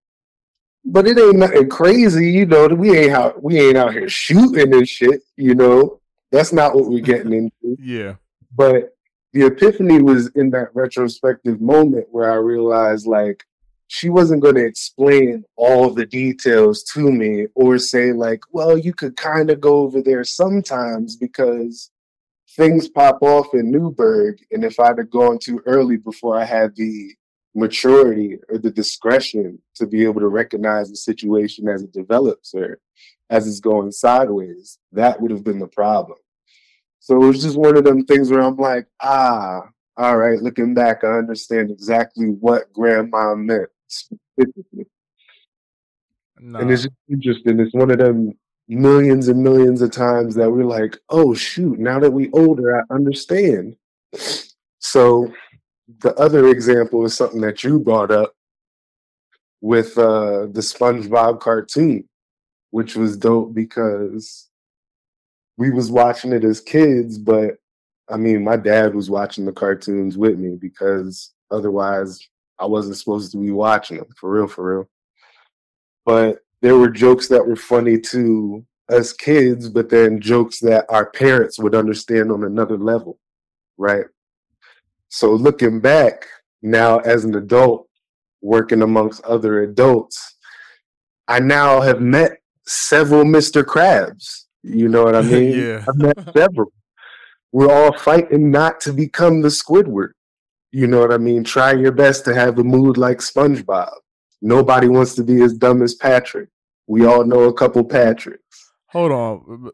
[0.84, 2.66] but it ain't nothing crazy, you know.
[2.68, 6.00] We ain't out we ain't out here shooting and shit, you know.
[6.30, 7.82] That's not what we're getting into.
[7.82, 8.14] yeah.
[8.54, 8.94] But
[9.32, 13.44] the epiphany was in that retrospective moment where I realized like
[13.88, 18.92] she wasn't going to explain all the details to me or say like, well, you
[18.92, 21.90] could kind of go over there sometimes because
[22.56, 26.74] things pop off in Newburgh, and if I'd have gone too early before I had
[26.76, 27.14] the
[27.54, 32.78] maturity or the discretion to be able to recognize the situation as it develops or
[33.30, 36.18] as it's going sideways, that would have been the problem.
[37.00, 39.62] So it was just one of them things where I'm like, ah,
[39.96, 43.68] all right, looking back, I understand exactly what grandma meant.
[46.38, 46.58] No.
[46.58, 47.60] And it's interesting.
[47.60, 48.32] It's one of them
[48.68, 52.94] millions and millions of times that we're like, oh shoot, now that we older, I
[52.94, 53.76] understand.
[54.78, 55.32] So
[56.00, 58.34] the other example is something that you brought up
[59.60, 62.08] with uh, the SpongeBob cartoon,
[62.70, 64.48] which was dope because
[65.56, 67.56] we was watching it as kids, but
[68.08, 72.20] I mean, my dad was watching the cartoons with me because otherwise
[72.58, 74.88] I wasn't supposed to be watching them for real, for real.
[76.04, 81.10] But there were jokes that were funny to us kids, but then jokes that our
[81.10, 83.18] parents would understand on another level,
[83.76, 84.06] right?
[85.10, 86.26] So looking back
[86.62, 87.86] now as an adult,
[88.40, 90.36] working amongst other adults,
[91.28, 93.62] I now have met several Mr.
[93.62, 94.44] Krabs.
[94.62, 95.58] You know what I mean?
[95.58, 95.84] yeah.
[95.86, 96.72] I've met several.
[97.52, 100.12] We're all fighting not to become the Squidward.
[100.72, 101.44] You know what I mean?
[101.44, 103.90] Try your best to have a mood like SpongeBob.
[104.40, 106.48] Nobody wants to be as dumb as Patrick.
[106.86, 108.38] We all know a couple Patricks.
[108.88, 109.70] Hold on.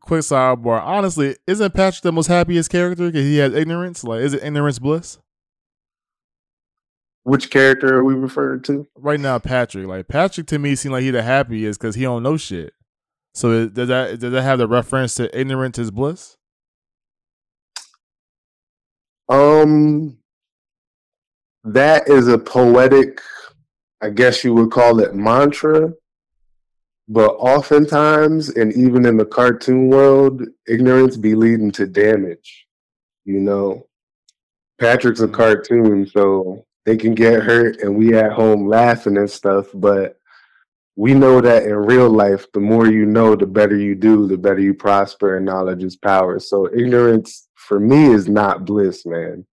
[0.00, 0.82] Quick sidebar.
[0.82, 4.04] Honestly, isn't Patrick the most happiest character because he has ignorance?
[4.04, 5.18] Like, is it ignorance bliss?
[7.24, 8.86] Which character are we referring to?
[8.96, 9.86] Right now, Patrick.
[9.86, 12.72] Like Patrick to me seems like he the happiest because he don't know shit.
[13.34, 16.38] So does that does that have the reference to ignorance is bliss?
[19.28, 20.16] Um,
[21.64, 23.20] that is a poetic,
[24.00, 25.92] I guess you would call it mantra.
[27.08, 32.66] But oftentimes, and even in the cartoon world, ignorance be leading to damage.
[33.24, 33.86] You know,
[34.78, 35.34] Patrick's a mm-hmm.
[35.34, 39.66] cartoon, so they can get hurt, and we at home laughing and stuff.
[39.74, 40.18] But
[40.96, 44.36] we know that in real life, the more you know, the better you do, the
[44.36, 46.38] better you prosper, and knowledge is power.
[46.38, 49.46] So ignorance for me is not bliss, man.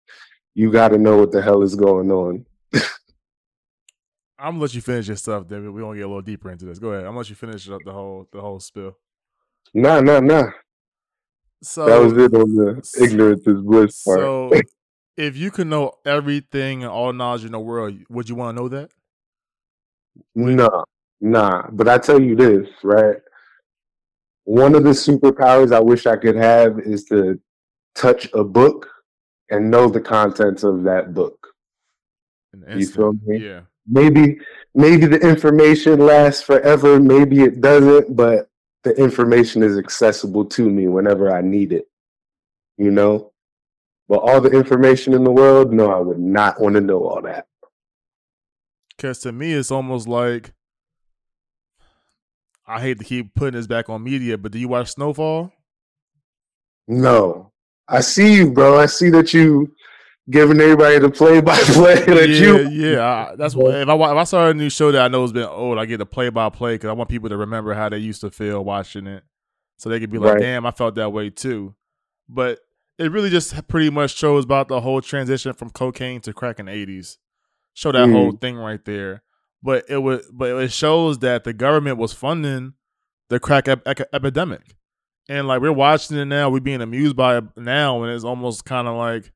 [0.55, 2.47] You got to know what the hell is going on.
[4.43, 5.71] I'm gonna let you finish your stuff, David.
[5.71, 6.81] We're gonna get a little deeper into this.
[6.81, 7.05] Go ahead.
[7.05, 8.99] I'm gonna let you finish up the whole the whole spill.
[9.73, 10.51] Nah, nah, nah.
[11.63, 14.19] So that was it on the ignorance is bliss part.
[14.19, 14.51] So
[15.17, 18.63] if you could know everything and all knowledge in the world, would you want to
[18.63, 18.91] know that?
[20.35, 20.83] Nah,
[21.21, 21.71] nah.
[21.71, 23.19] But I tell you this, right?
[24.43, 27.41] One of the superpowers I wish I could have is to
[27.95, 28.89] touch a book
[29.51, 31.47] and know the contents of that book.
[32.69, 33.39] You feel me?
[33.39, 33.61] Yeah.
[33.87, 34.39] Maybe
[34.75, 38.49] maybe the information lasts forever, maybe it doesn't, but
[38.85, 41.89] the information is accessible to me whenever I need it.
[42.77, 43.33] You know?
[44.09, 47.23] But all the information in the world, no, I would not want to know all
[47.23, 47.47] that.
[48.97, 50.53] Because to me, it's almost like
[52.67, 55.53] I hate to keep putting this back on media, but do you watch Snowfall?
[56.89, 57.53] No.
[57.89, 58.79] I see you, bro.
[58.79, 59.75] I see that you
[60.31, 63.05] giving everybody the play by play that yeah, you yeah.
[63.33, 65.33] I, that's what if I if I saw a new show that I know has
[65.33, 67.89] been old, I get the play by play because I want people to remember how
[67.89, 69.25] they used to feel watching it,
[69.77, 70.41] so they could be like, Right.
[70.41, 71.75] "Damn, I felt that way too."
[72.29, 72.61] But
[72.99, 76.67] it really just pretty much shows about the whole transition from cocaine to crack in
[76.67, 77.19] the eighties.
[77.75, 78.13] Show that Mm.
[78.13, 79.23] whole thing right there.
[79.63, 82.75] But it was, but it shows that the government was funding
[83.29, 84.77] the crack ep- ec- epidemic,
[85.29, 88.65] and like we're watching it now, we're being amused by it now, and it's almost
[88.65, 89.33] kind of like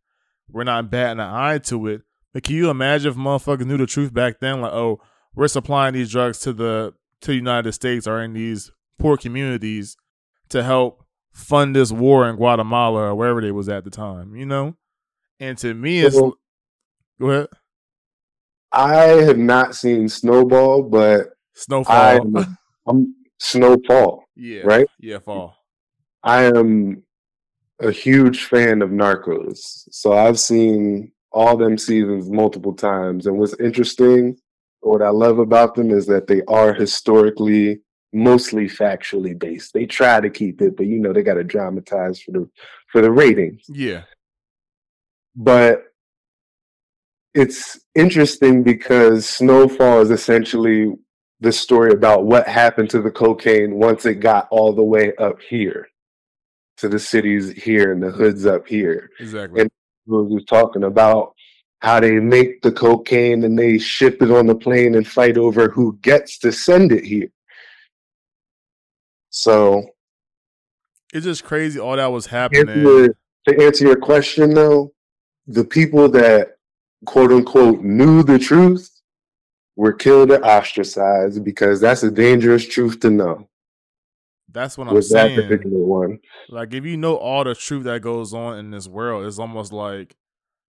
[0.50, 2.02] we're not batting an eye to it.
[2.32, 4.60] But can you imagine if motherfuckers knew the truth back then?
[4.60, 5.00] Like, oh,
[5.34, 9.96] we're supplying these drugs to the to the United States or in these poor communities
[10.50, 14.46] to help fund this war in Guatemala or wherever they was at the time, you
[14.46, 14.74] know?
[15.40, 16.38] And to me, it's So-
[17.20, 17.48] go ahead,
[18.72, 21.94] I have not seen Snowball, but snowfall.
[22.36, 22.56] I'm,
[22.86, 24.86] I'm Snowfall, yeah, right?
[25.00, 25.56] Yeah, fall.
[26.22, 27.02] I am
[27.80, 29.88] a huge fan of Narcos.
[29.90, 33.26] So I've seen all them seasons multiple times.
[33.26, 34.38] And what's interesting,
[34.80, 37.80] what I love about them is that they are historically
[38.12, 39.74] mostly factually based.
[39.74, 42.50] They try to keep it, but you know they got to dramatize for the
[42.90, 43.62] for the ratings.
[43.68, 44.02] Yeah,
[45.34, 45.84] But
[47.34, 50.94] it's interesting because Snowfall is essentially
[51.40, 55.38] the story about what happened to the cocaine once it got all the way up
[55.42, 55.86] here
[56.78, 59.10] to the cities here and the hoods up here.
[59.20, 59.62] exactly.
[59.62, 59.70] And-
[60.08, 61.34] We was talking about
[61.80, 65.68] how they make the cocaine and they ship it on the plane and fight over
[65.68, 67.26] who gets to send it here.
[69.30, 69.84] So
[71.12, 72.82] it's just crazy all that was answer happening.
[72.82, 73.16] your-
[73.48, 74.92] to answer your question though,
[75.48, 76.56] the people that
[77.04, 78.88] quote unquote knew the truth
[79.74, 83.48] were killed or ostracized because that's a dangerous truth to know.
[84.56, 85.36] That's what I'm saying.
[85.36, 86.18] with that particular one.
[86.48, 89.70] Like if you know all the truth that goes on in this world, it's almost
[89.70, 90.16] like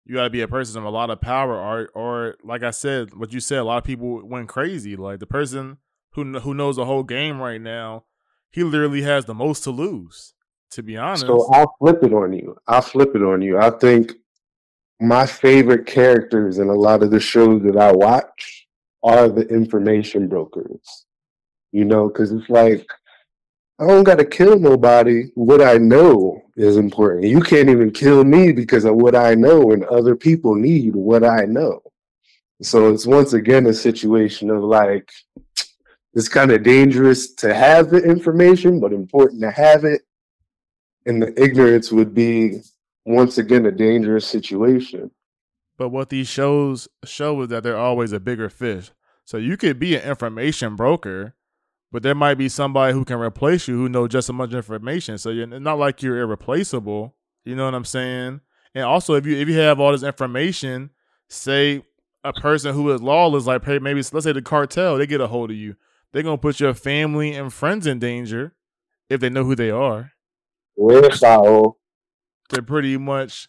[0.05, 2.73] you got to be a person of a lot of power, or or like I
[2.73, 4.97] said, what you said, a lot of people went crazy.
[4.97, 5.79] Like the person
[6.15, 8.03] who who knows the whole game right now,
[8.51, 10.35] he literally has the most to lose.
[10.73, 12.57] To be honest, So I'll flip it on you.
[12.67, 13.59] I'll flip it on you.
[13.59, 14.13] I think
[15.01, 18.67] my favorite characters in a lot of the shows that I watch
[19.05, 21.07] are the information brokers.
[21.71, 22.87] You know, because it's like
[23.81, 25.31] I don't got to kill nobody.
[25.35, 27.27] What I know is important.
[27.27, 31.23] You can't even kill me because of what I know, and other people need what
[31.23, 31.81] I know.
[32.61, 35.13] So it's once again a situation of like
[36.15, 40.03] it's kind of dangerous to have the information, but important to have it.
[41.07, 42.63] And the ignorance would be
[43.05, 45.13] once again a dangerous situation.
[45.77, 48.91] But what these shows show is that they're always a bigger fish.
[49.25, 51.35] So you could be an information broker,
[51.91, 55.19] but there might be somebody who can replace you who knows just as much information.
[55.19, 57.15] So you're not like you're irreplaceable.
[57.45, 58.41] You know what I'm saying?
[58.75, 60.91] And also, if you if you have all this information,
[61.29, 61.83] say
[62.25, 65.51] a person who is lawless, like maybe let's say the cartel, they get a hold
[65.51, 65.77] of you.
[66.13, 68.55] They're gonna put your family and friends in danger
[69.09, 70.13] if they know who they are.
[72.51, 73.49] To pretty much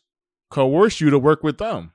[0.49, 1.93] coerce you to work with them.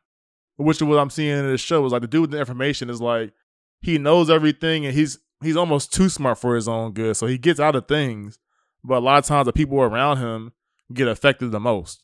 [0.57, 2.89] Which is what I'm seeing in this show is like the dude with the information
[2.89, 3.33] is like
[3.81, 7.17] he knows everything and he's he's almost too smart for his own good.
[7.17, 8.39] So he gets out of things,
[8.83, 10.53] but a lot of times the people around him
[10.93, 12.03] get affected the most,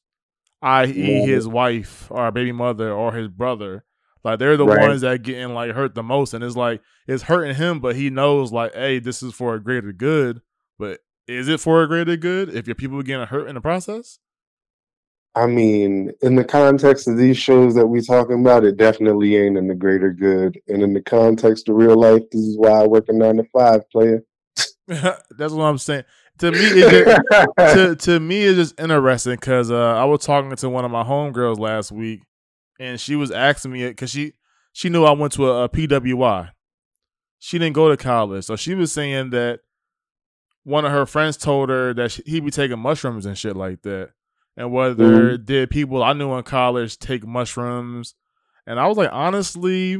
[0.62, 3.84] i.e., his wife or baby mother or his brother.
[4.22, 4.80] Like they're the right.
[4.80, 8.10] ones that getting like hurt the most, and it's like it's hurting him, but he
[8.10, 10.42] knows like, hey, this is for a greater good.
[10.78, 13.60] But is it for a greater good if your people are getting hurt in the
[13.60, 14.18] process?
[15.34, 19.56] I mean, in the context of these shows that we're talking about, it definitely ain't
[19.56, 20.60] in the greater good.
[20.66, 23.44] And in the context of real life, this is why I work a nine to
[23.52, 24.24] five player.
[24.86, 26.04] That's what I'm saying.
[26.38, 30.54] To me, it just, to to me, it's just interesting because uh, I was talking
[30.54, 32.22] to one of my homegirls last week,
[32.80, 34.32] and she was asking me because she
[34.72, 36.50] she knew I went to a, a PWI.
[37.38, 39.60] She didn't go to college, so she was saying that
[40.64, 43.82] one of her friends told her that she, he'd be taking mushrooms and shit like
[43.82, 44.10] that
[44.60, 45.44] and whether mm-hmm.
[45.44, 48.14] did people I knew in college take mushrooms.
[48.66, 49.96] And I was like, honestly,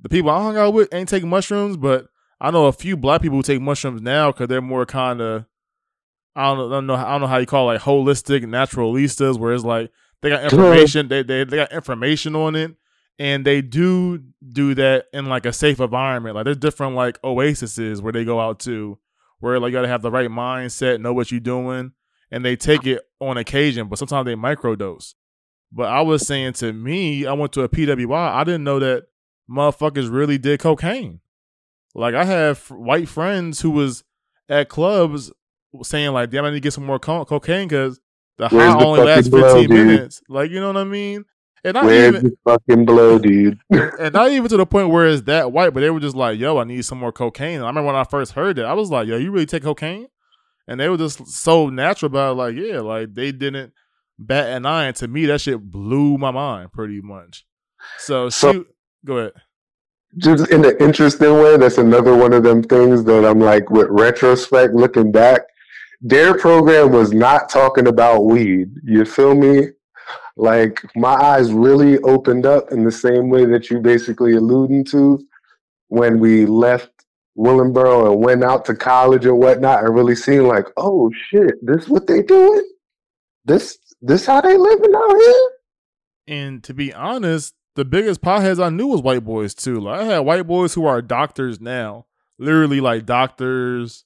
[0.00, 2.06] the people I hung out with ain't taking mushrooms, but
[2.40, 5.46] I know a few black people who take mushrooms now because they're more kind of
[6.36, 9.36] I don't, I don't know I don't know how you call it, like holistic naturalistas,
[9.36, 9.90] where it's like
[10.22, 12.76] they got information they, they they got information on it,
[13.18, 16.36] and they do do that in like a safe environment.
[16.36, 18.96] Like there's different like oases where they go out to,
[19.40, 21.94] where like you got to have the right mindset, know what you're doing,
[22.30, 25.14] and they take it on occasion, but sometimes they microdose.
[25.72, 28.32] But I was saying to me, I went to a PWI.
[28.34, 29.06] I didn't know that
[29.50, 31.20] motherfuckers really did cocaine.
[31.94, 34.04] Like I have white friends who was
[34.48, 35.32] at clubs
[35.82, 38.00] saying like, "Damn, I need to get some more co- cocaine because
[38.38, 41.24] the Where's high the only lasts fifteen blow, minutes." Like you know what I mean?
[41.62, 43.58] And not Where's even, the fucking blow, dude?
[43.70, 46.38] and not even to the point where it's that white, but they were just like,
[46.38, 48.72] "Yo, I need some more cocaine." And I remember when I first heard it, I
[48.72, 50.06] was like, "Yo, you really take cocaine?"
[50.70, 53.72] And they were just so natural about it, like yeah, like they didn't
[54.20, 54.84] bat an eye.
[54.84, 57.44] And to me, that shit blew my mind pretty much.
[57.98, 58.62] So, so she
[59.04, 59.32] go ahead.
[60.16, 63.88] Just in an interesting way, that's another one of them things that I'm like, with
[63.90, 65.40] retrospect, looking back,
[66.00, 68.70] their program was not talking about weed.
[68.84, 69.70] You feel me?
[70.36, 75.20] Like my eyes really opened up in the same way that you basically alluding to
[75.88, 76.99] when we left
[77.38, 81.88] Willingboro and went out to college and whatnot and really seen like, oh shit, this
[81.88, 82.66] what they doing?
[83.44, 85.50] This this how they living out here?
[86.26, 89.80] And to be honest, the biggest potheads I knew was white boys too.
[89.80, 92.06] Like I had white boys who are doctors now,
[92.38, 94.04] literally like doctors,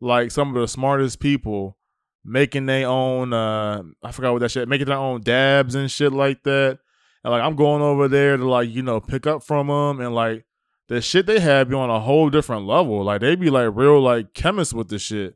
[0.00, 1.78] like some of the smartest people,
[2.24, 3.32] making their own.
[3.32, 6.78] uh I forgot what that shit, making their own dabs and shit like that.
[7.22, 10.14] And like I'm going over there to like you know pick up from them and
[10.14, 10.44] like
[10.88, 13.02] the shit they have be on a whole different level.
[13.04, 15.34] Like they be like real like chemists with the shit.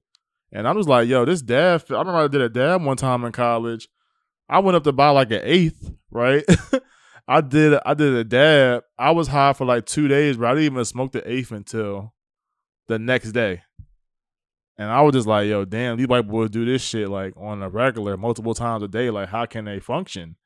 [0.53, 1.85] And I'm just like, yo, this dab.
[1.91, 3.89] I remember I did a dab one time in college.
[4.49, 6.45] I went up to buy like an eighth, right?
[7.29, 8.85] I did I did a dab.
[8.99, 12.15] I was high for like two days, but I didn't even smoke the eighth until
[12.87, 13.63] the next day.
[14.79, 17.63] And I was just like, yo, damn, these white boys do this shit like on
[17.63, 19.11] a regular, multiple times a day.
[19.11, 20.37] Like, how can they function?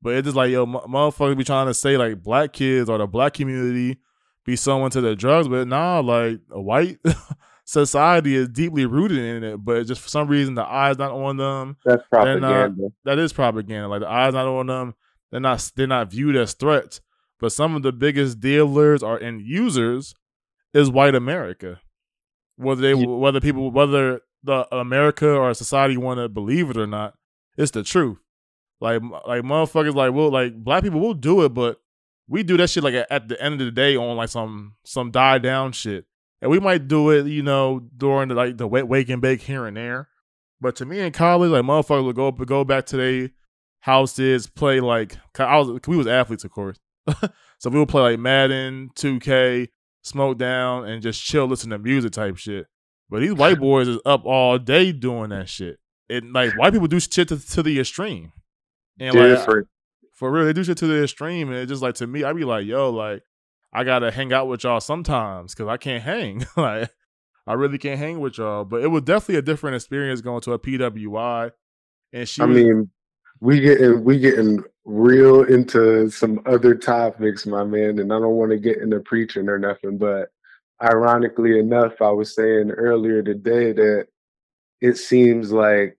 [0.00, 2.98] But it's just like, yo, m- motherfuckers be trying to say like black kids or
[2.98, 3.98] the black community
[4.44, 6.98] be someone to the drugs, but nah, like a white
[7.64, 11.36] society is deeply rooted in it, but just for some reason the eyes not on
[11.36, 11.76] them.
[11.84, 12.74] That's propaganda.
[12.76, 13.88] Not, that is propaganda.
[13.88, 14.94] Like the eyes not on them,
[15.30, 17.00] they're not they're not viewed as threats.
[17.40, 20.14] But some of the biggest dealers or end users
[20.72, 21.80] is white America.
[22.56, 27.14] Whether they whether people whether the America or society want to believe it or not,
[27.56, 28.18] it's the truth.
[28.80, 31.80] Like like motherfuckers like will like black people will do it, but
[32.32, 35.10] we do that shit like at the end of the day on like some some
[35.10, 36.06] die down shit,
[36.40, 39.42] and we might do it, you know, during the like the wet wake and bake
[39.42, 40.08] here and there.
[40.58, 43.28] But to me in college, like motherfuckers would go go back to their
[43.80, 46.78] houses, play like I was we was athletes of course,
[47.58, 49.68] so we would play like Madden, 2K,
[50.00, 52.66] smoke down, and just chill, listen to music type shit.
[53.10, 55.78] But these white boys is up all day doing that shit.
[56.08, 58.32] And like white people do shit to, to the extreme.
[58.98, 59.66] And like
[60.22, 62.32] For real, they do shit to the extreme, and it just like to me, I
[62.32, 63.24] be like, yo, like
[63.72, 66.46] I gotta hang out with y'all sometimes because I can't hang.
[66.56, 66.90] like
[67.44, 68.64] I really can't hang with y'all.
[68.64, 71.50] But it was definitely a different experience going to a PWI.
[72.12, 72.88] And she, I was, mean,
[73.40, 78.52] we getting we getting real into some other topics, my man, and I don't want
[78.52, 80.28] to get into preaching or nothing, but
[80.80, 84.06] ironically enough, I was saying earlier today that
[84.80, 85.98] it seems like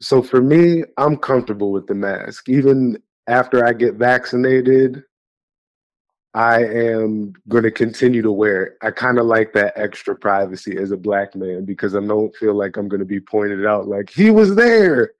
[0.00, 2.48] so for me, I'm comfortable with the mask.
[2.48, 5.02] Even after I get vaccinated,
[6.34, 8.72] I am going to continue to wear it.
[8.82, 12.54] I kind of like that extra privacy as a black man because I don't feel
[12.54, 15.12] like I'm going to be pointed out like he was there.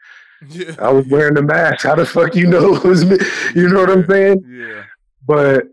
[0.49, 0.75] Yeah.
[0.79, 1.87] I was wearing the mask.
[1.87, 3.17] How the fuck you know it was me?
[3.55, 4.45] You know what I'm saying?
[4.47, 4.83] Yeah.
[5.27, 5.69] But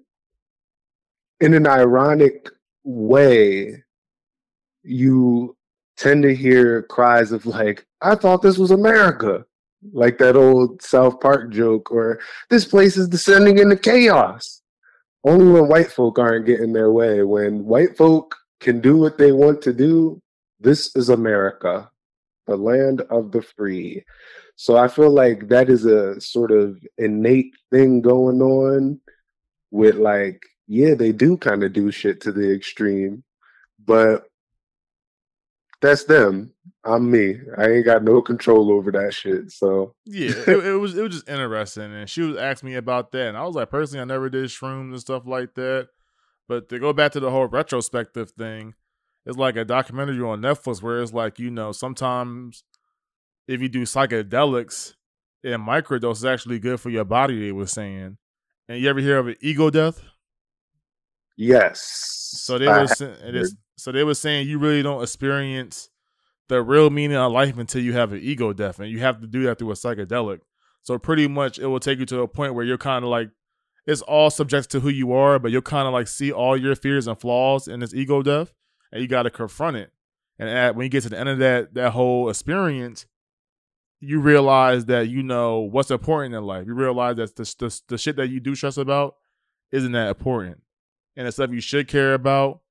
[1.41, 2.49] in an ironic
[2.85, 3.83] way,
[4.83, 5.57] you
[5.97, 9.45] tend to hear cries of like, I thought this was America.
[9.91, 14.61] Like that old South Park joke, or this place is descending into chaos
[15.25, 17.23] only when white folk aren't getting their way.
[17.23, 20.21] When white folk can do what they want to do,
[20.59, 21.89] this is America,
[22.47, 24.03] the land of the free.
[24.55, 29.01] So I feel like that is a sort of innate thing going on
[29.71, 33.23] with like, yeah, they do kind of do shit to the extreme,
[33.85, 34.27] but
[35.83, 36.51] that's them.
[36.85, 37.35] I'm me.
[37.57, 39.51] I ain't got no control over that shit.
[39.51, 43.11] So yeah, it, it, was it was just interesting, and she was asking me about
[43.11, 45.89] that, and I was like, personally, I never did shrooms and stuff like that.
[46.47, 48.73] But to go back to the whole retrospective thing,
[49.25, 52.63] it's like a documentary on Netflix where it's like you know sometimes
[53.47, 54.93] if you do psychedelics
[55.43, 57.39] in microdose, is actually good for your body.
[57.39, 58.17] They were saying,
[58.67, 60.01] and you ever hear of an ego death?
[61.37, 61.81] Yes.
[62.43, 62.87] So they were
[63.77, 65.89] so they were saying you really don't experience
[66.49, 69.27] the real meaning of life until you have an ego death, and you have to
[69.27, 70.39] do that through a psychedelic.
[70.81, 73.29] So pretty much, it will take you to a point where you're kind of like,
[73.85, 76.75] it's all subject to who you are, but you'll kind of like see all your
[76.75, 78.53] fears and flaws in this ego death,
[78.91, 79.91] and you got to confront it.
[80.39, 83.05] And at, when you get to the end of that that whole experience,
[83.99, 86.67] you realize that you know what's important in life.
[86.67, 89.15] You realize that the, the, the shit that you do stress about
[89.71, 90.61] isn't that important,
[91.15, 92.61] and the stuff you should care about,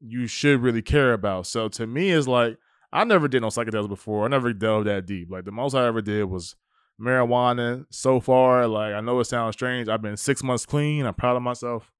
[0.00, 1.46] you should really care about.
[1.46, 2.56] So to me, it's like
[2.92, 4.24] I never did no psychedelics before.
[4.24, 5.30] I never delved that deep.
[5.30, 6.56] Like the most I ever did was
[7.00, 7.86] marijuana.
[7.90, 9.88] So far, like I know it sounds strange.
[9.88, 11.06] I've been six months clean.
[11.06, 11.92] I'm proud of myself.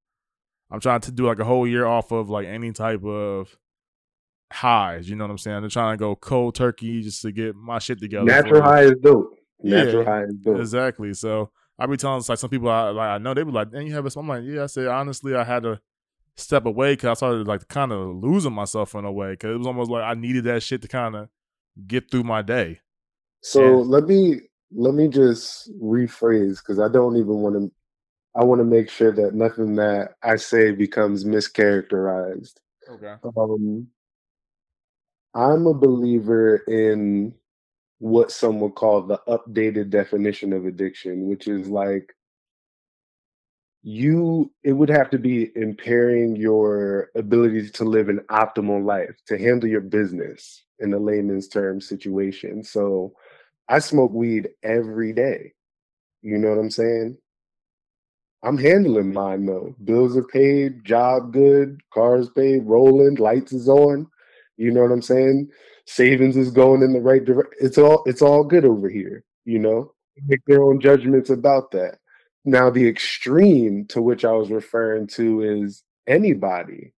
[0.71, 3.57] I'm trying to do like a whole year off of like any type of
[4.53, 5.09] highs.
[5.09, 5.65] You know what I'm saying?
[5.65, 8.25] I'm trying to go cold turkey just to get my shit together.
[8.25, 9.35] Natural high is dope.
[9.63, 10.59] Natural yeah, high is dope.
[10.59, 11.15] Exactly.
[11.15, 13.87] So I be telling like some people I like I know they be like, and
[13.87, 15.81] you have a I'm like, yeah, I said honestly I had to
[16.41, 19.59] step away because I started like kind of losing myself in a way because it
[19.59, 21.28] was almost like I needed that shit to kind of
[21.86, 22.80] get through my day.
[23.43, 24.41] So and, let me
[24.72, 27.72] let me just rephrase because I don't even want to.
[28.36, 32.55] I want to make sure that nothing that I say becomes mischaracterized.
[32.88, 33.14] Okay.
[33.36, 33.88] Um,
[35.34, 37.34] I'm a believer in
[37.99, 42.14] what some would call the updated definition of addiction, which is like
[43.83, 49.39] you it would have to be impairing your ability to live an optimal life to
[49.39, 52.62] handle your business in a layman's term situation.
[52.62, 53.12] So
[53.68, 55.53] i smoke weed every day.
[56.22, 57.16] You know what i'm saying?
[58.43, 59.74] I'm handling mine though.
[59.85, 64.07] Bills are paid job good cars paid rolling lights is on.
[64.57, 65.49] You know what i'm saying?
[65.87, 69.59] Savings is going in the right direction it's all it's all good over here you
[69.59, 69.93] know?
[70.26, 72.00] Make their own judgments about that
[72.45, 76.93] now, the extreme to which I was referring to is anybody.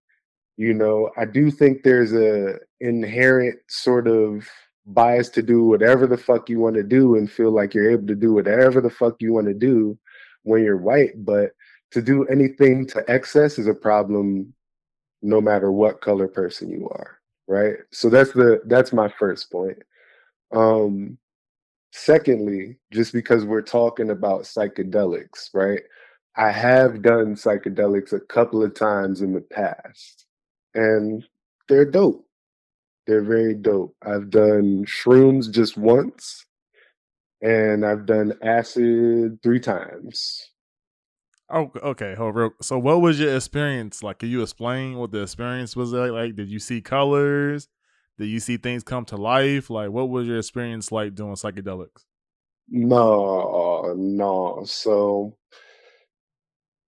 [0.57, 4.47] You know, I do think there's a inherent sort of
[4.86, 8.07] bias to do whatever the fuck you want to do and feel like you're able
[8.09, 9.99] to do whatever the fuck you want to do
[10.43, 11.24] when you're white.
[11.24, 11.53] But
[11.93, 14.53] to do anything to excess is a problem
[15.22, 17.18] no matter what color person you are.
[17.49, 17.76] Right.
[17.91, 19.78] So that's the that's my first point.
[20.53, 21.18] Um
[21.93, 25.82] Secondly, just because we're talking about psychedelics, right?
[26.36, 30.26] I have done psychedelics a couple of times in the past,
[30.74, 31.24] and
[31.68, 32.24] they're dope.
[33.07, 33.97] They're very dope.
[34.07, 36.47] I've done shrooms just once,
[37.43, 40.47] and I've done acid three times.
[41.53, 42.14] Oh, okay.
[42.62, 44.20] So, what was your experience like?
[44.20, 46.12] Can you explain what the experience was like?
[46.12, 47.66] Like, did you see colors?
[48.21, 49.71] Did you see things come to life?
[49.71, 52.05] Like, what was your experience like doing psychedelics?
[52.68, 54.62] No, no.
[54.66, 55.39] So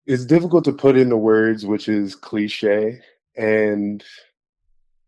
[0.05, 3.01] it's difficult to put into words, which is cliche.
[3.35, 4.05] And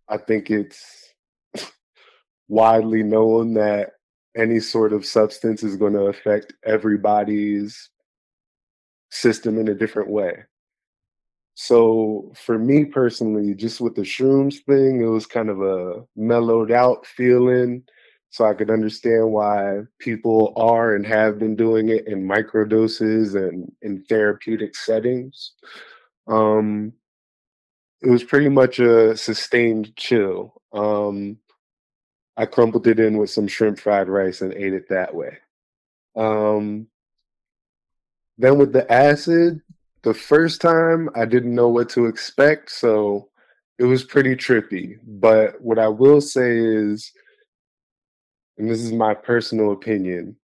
[0.09, 1.13] I think it's
[2.49, 3.91] widely known that
[4.35, 7.91] any sort of substance is going to affect everybody's
[9.11, 10.45] system in a different way.
[11.55, 16.73] So for me personally, just with the shrooms thing, it was kind of a mellowed
[16.73, 17.85] out feeling.
[18.31, 23.37] So I could understand why people are and have been doing it in micro doses
[23.37, 25.53] and in therapeutic settings.
[26.27, 26.95] Um,
[28.03, 30.61] it was pretty much a sustained chill.
[30.73, 31.39] Um,
[32.37, 35.39] I crumpled it in with some shrimp fried rice and ate it that way.
[36.17, 36.89] Um,
[38.37, 39.63] then with the acid,
[40.05, 43.29] the first time I didn't know what to expect, so
[43.79, 44.99] it was pretty trippy.
[45.05, 47.11] But what I will say is,
[48.59, 50.37] and this is my personal opinion,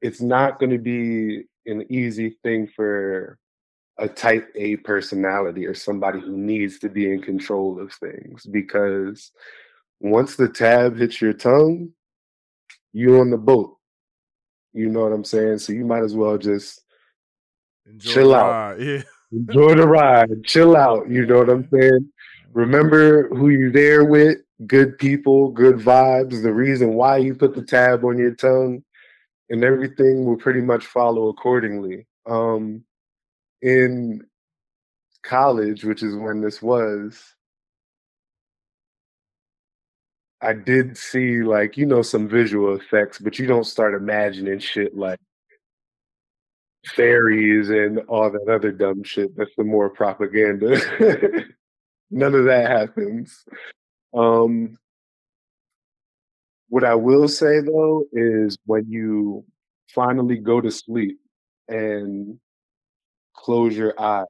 [0.00, 3.38] it's not going to be an easy thing for
[3.98, 9.30] a type A personality or somebody who needs to be in control of things because
[10.00, 11.90] once the tab hits your tongue,
[12.94, 13.76] you're on the boat.
[14.72, 15.58] You know what I'm saying?
[15.58, 16.80] So you might as well just
[17.90, 18.80] Enjoy chill out.
[18.80, 19.02] Yeah.
[19.32, 20.44] Enjoy the ride.
[20.44, 21.08] Chill out.
[21.08, 22.10] You know what I'm saying?
[22.52, 27.62] Remember who you're there with, good people, good vibes, the reason why you put the
[27.62, 28.82] tab on your tongue,
[29.48, 32.06] and everything will pretty much follow accordingly.
[32.26, 32.84] Um,
[33.62, 34.26] in
[35.22, 37.22] college, which is when this was,
[40.42, 44.96] I did see like, you know, some visual effects, but you don't start imagining shit
[44.96, 45.20] like
[46.86, 49.36] fairies and all that other dumb shit.
[49.36, 50.80] That's the more propaganda.
[52.10, 53.44] None of that happens.
[54.14, 54.78] Um,
[56.68, 59.44] what I will say though is when you
[59.94, 61.18] finally go to sleep
[61.68, 62.38] and
[63.36, 64.26] close your eyes,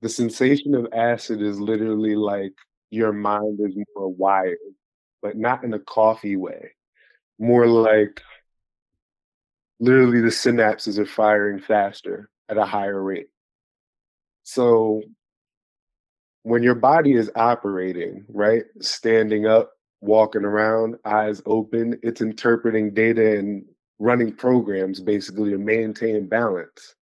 [0.00, 2.52] the sensation of acid is literally like
[2.90, 4.58] your mind is more wired,
[5.22, 6.72] but not in a coffee way.
[7.38, 8.20] More like
[9.82, 13.26] literally the synapses are firing faster at a higher rate.
[14.44, 15.02] So
[16.44, 23.36] when your body is operating, right, standing up, walking around, eyes open, it's interpreting data
[23.36, 23.64] and
[23.98, 26.94] running programs basically to maintain balance.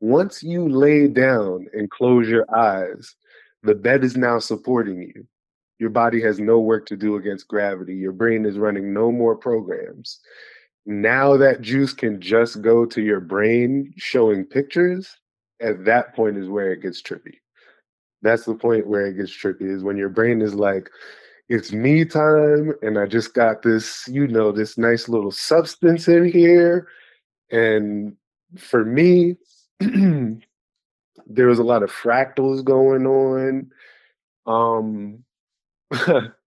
[0.00, 3.16] Once you lay down and close your eyes,
[3.62, 5.26] the bed is now supporting you.
[5.78, 7.94] Your body has no work to do against gravity.
[7.94, 10.20] Your brain is running no more programs
[10.88, 15.18] now that juice can just go to your brain showing pictures,
[15.60, 17.34] at that point is where it gets trippy.
[18.22, 20.88] That's the point where it gets trippy is when your brain is like,
[21.50, 26.24] it's me time, and I just got this, you know, this nice little substance in
[26.24, 26.88] here.
[27.50, 28.16] And
[28.56, 29.36] for me,
[29.80, 30.38] there
[31.46, 33.70] was a lot of fractals going on.
[34.46, 35.24] Um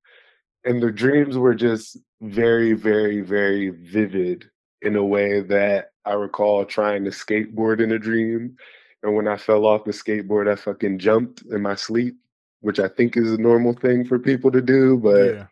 [0.63, 4.45] and the dreams were just very, very, very vivid
[4.81, 8.55] in a way that I recall trying to skateboard in a dream.
[9.03, 12.15] And when I fell off the skateboard, I fucking jumped in my sleep,
[12.61, 14.97] which I think is a normal thing for people to do.
[14.97, 15.47] But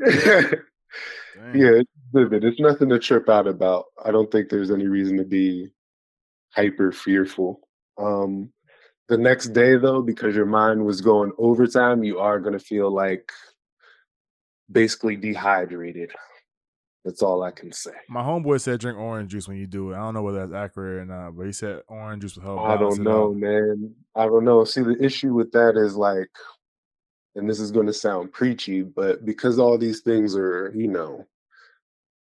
[0.00, 0.50] yeah,
[1.54, 2.44] yeah it's vivid.
[2.44, 3.86] It's nothing to trip out about.
[4.04, 5.68] I don't think there's any reason to be
[6.54, 7.60] hyper fearful.
[7.98, 8.50] Um,
[9.08, 12.90] the next day, though, because your mind was going overtime, you are going to feel
[12.90, 13.30] like
[14.72, 16.10] basically dehydrated.
[17.04, 17.90] That's all I can say.
[18.08, 19.96] My homeboy said drink orange juice when you do it.
[19.96, 22.60] I don't know whether that's accurate or not, but he said orange juice will help.
[22.60, 23.92] I don't know, man.
[24.14, 24.62] I don't know.
[24.64, 26.30] See, the issue with that is like,
[27.34, 31.26] and this is going to sound preachy, but because all these things are, you know,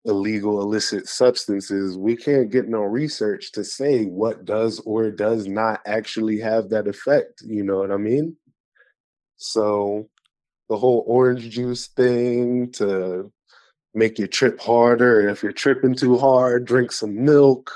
[0.05, 5.81] illegal, illicit substances, we can't get no research to say what does or does not
[5.85, 7.41] actually have that effect.
[7.41, 8.37] You know what I mean?
[9.37, 10.07] So
[10.69, 13.31] the whole orange juice thing to
[13.93, 15.21] make your trip harder.
[15.21, 17.71] And if you're tripping too hard, drink some milk.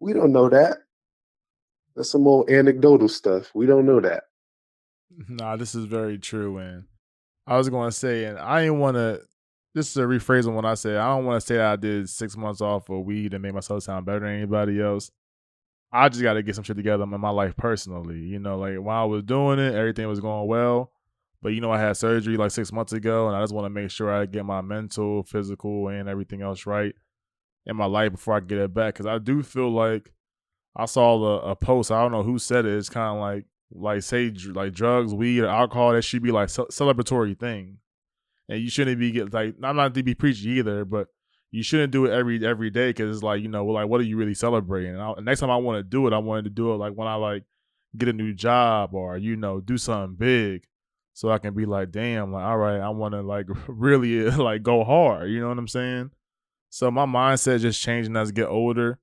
[0.00, 0.78] We don't know that.
[1.96, 3.50] That's some old anecdotal stuff.
[3.54, 4.24] We don't know that.
[5.28, 6.58] Nah, this is very true.
[6.58, 6.84] And
[7.46, 9.22] I was going to say, and I didn't want to,
[9.74, 10.96] this is a rephrase on what I said.
[10.96, 13.54] I don't want to say that I did six months off of weed and made
[13.54, 15.10] myself sound better than anybody else.
[15.92, 18.18] I just got to get some shit together in my life personally.
[18.18, 20.92] You know, like while I was doing it, everything was going well.
[21.42, 23.70] But you know, I had surgery like six months ago, and I just want to
[23.70, 26.94] make sure I get my mental, physical, and everything else right
[27.66, 28.94] in my life before I get it back.
[28.94, 30.12] Because I do feel like
[30.76, 31.90] I saw a, a post.
[31.90, 32.76] I don't know who said it.
[32.76, 35.92] It's kind of like like say like drugs, weed, or alcohol.
[35.92, 37.78] That should be like ce- celebratory thing,
[38.48, 41.08] and you shouldn't be get like I'm not to be preachy either, but
[41.50, 44.04] you shouldn't do it every every day because it's like you know, like what are
[44.04, 44.92] you really celebrating?
[44.92, 46.92] And I, next time I want to do it, I wanted to do it like
[46.92, 47.44] when I like
[47.96, 50.66] get a new job or you know do something big
[51.20, 54.62] so I can be like, damn, like, all right, I want to like really like
[54.62, 55.28] go hard.
[55.28, 56.12] You know what I'm saying?
[56.70, 58.98] So my mindset just changing as I get older,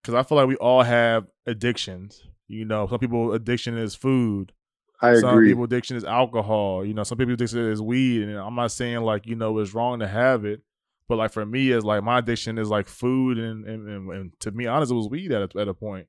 [0.00, 2.22] because I feel like we all have addictions.
[2.46, 4.54] You know, some people addiction is food.
[5.02, 5.20] I agree.
[5.20, 5.48] some agree.
[5.50, 6.86] people addiction is alcohol.
[6.86, 8.22] You know, some people addiction is weed.
[8.22, 10.62] And I'm not saying like you know it's wrong to have it,
[11.06, 14.40] but like for me, it's like my addiction is like food, and and, and, and
[14.40, 16.06] to be honest, it was weed at a, at a point.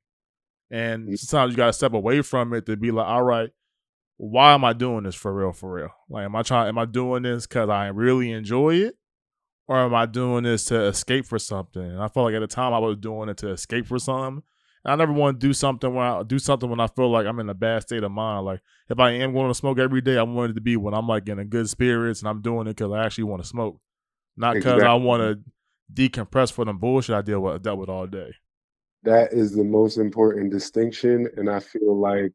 [0.71, 1.19] And mm.
[1.19, 3.49] sometimes you gotta step away from it to be like, all right,
[4.19, 5.53] why am I doing this for real?
[5.53, 5.89] For real?
[6.09, 6.69] Like, am I trying?
[6.69, 8.97] Am I doing this because I really enjoy it,
[9.67, 11.81] or am I doing this to escape for something?
[11.81, 14.43] And I felt like at the time I was doing it to escape for something.
[14.85, 17.27] And I never want to do something when I do something when I feel like
[17.27, 18.45] I'm in a bad state of mind.
[18.45, 20.93] Like if I am going to smoke every day, I want it to be when
[20.93, 23.49] I'm like in a good spirits and I'm doing it because I actually want to
[23.49, 23.79] smoke,
[24.37, 25.39] not because I want to
[25.93, 28.31] decompress for the bullshit I deal with dealt with all day.
[29.03, 32.33] that is the most important distinction and i feel like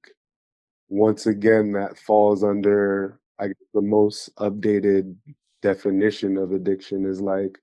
[0.89, 5.15] once again that falls under I guess the most updated
[5.63, 7.59] definition of addiction is like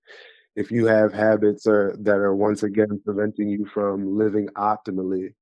[0.56, 5.34] if you have habits are, that are once again preventing you from living optimally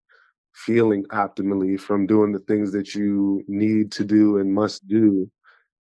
[0.54, 5.30] feeling optimally from doing the things that you need to do and must do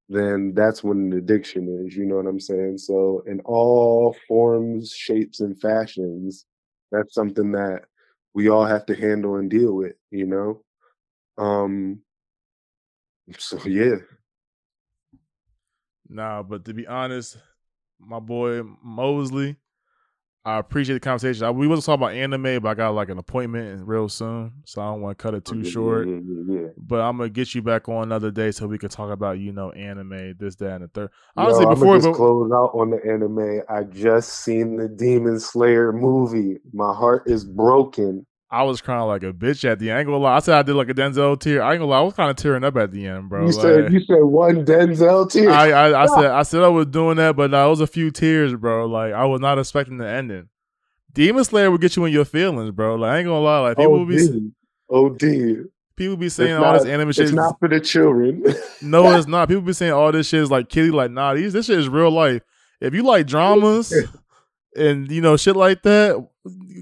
[0.08, 2.78] then that's what an addiction is you know what i'm saying?
[2.78, 6.46] So in all forms shapes and fashions
[6.92, 7.82] that's something that
[8.34, 10.62] we all have to handle and deal with you know
[11.38, 12.02] um
[13.38, 13.96] so yeah
[16.08, 17.36] Nah, but to be honest,
[18.00, 19.56] my boy Mosley,
[20.44, 21.44] I appreciate the conversation.
[21.44, 24.80] I, we wasn't talking about anime, but I got like an appointment real soon, so
[24.80, 26.06] I don't want to cut it too Yeah, short.
[26.06, 26.68] yeah, yeah, yeah.
[26.78, 29.52] But I'm gonna get you back on another day so we can talk about you
[29.52, 31.10] know anime, this, that, and the third.
[31.36, 33.62] Yo, Honestly, I'ma before just go, close out on the anime.
[33.68, 36.58] I just seen the Demon Slayer movie.
[36.72, 38.26] My heart is broken.
[38.50, 39.96] I was crying like a bitch at the end.
[39.96, 40.36] I ain't gonna lie.
[40.36, 41.62] I said I did like a Denzel tear.
[41.62, 41.98] I ain't gonna lie.
[41.98, 43.40] I was kind of tearing up at the end, bro.
[43.40, 45.50] you Like, said you said one Denzel tear.
[45.50, 47.86] I, I, I said I said I was doing that, but nah, it was a
[47.86, 48.86] few tears, bro.
[48.86, 50.48] Like I was not expecting the ending.
[51.12, 52.94] Demon Slayer will get you in your feelings, bro.
[52.94, 53.58] Like I ain't gonna lie.
[53.58, 54.52] Like oh, people oh, will be
[54.88, 55.68] oh, dude.
[55.96, 57.24] people be saying It's all this anime shit.
[57.26, 58.44] It's not for the children.
[58.80, 59.48] No, it's not.
[59.48, 60.92] People be saying all this shit is like kiddie.
[60.92, 62.42] Like nah, these this shit is real life.
[62.80, 63.92] If you like dramas
[64.76, 66.24] and you know shit like that,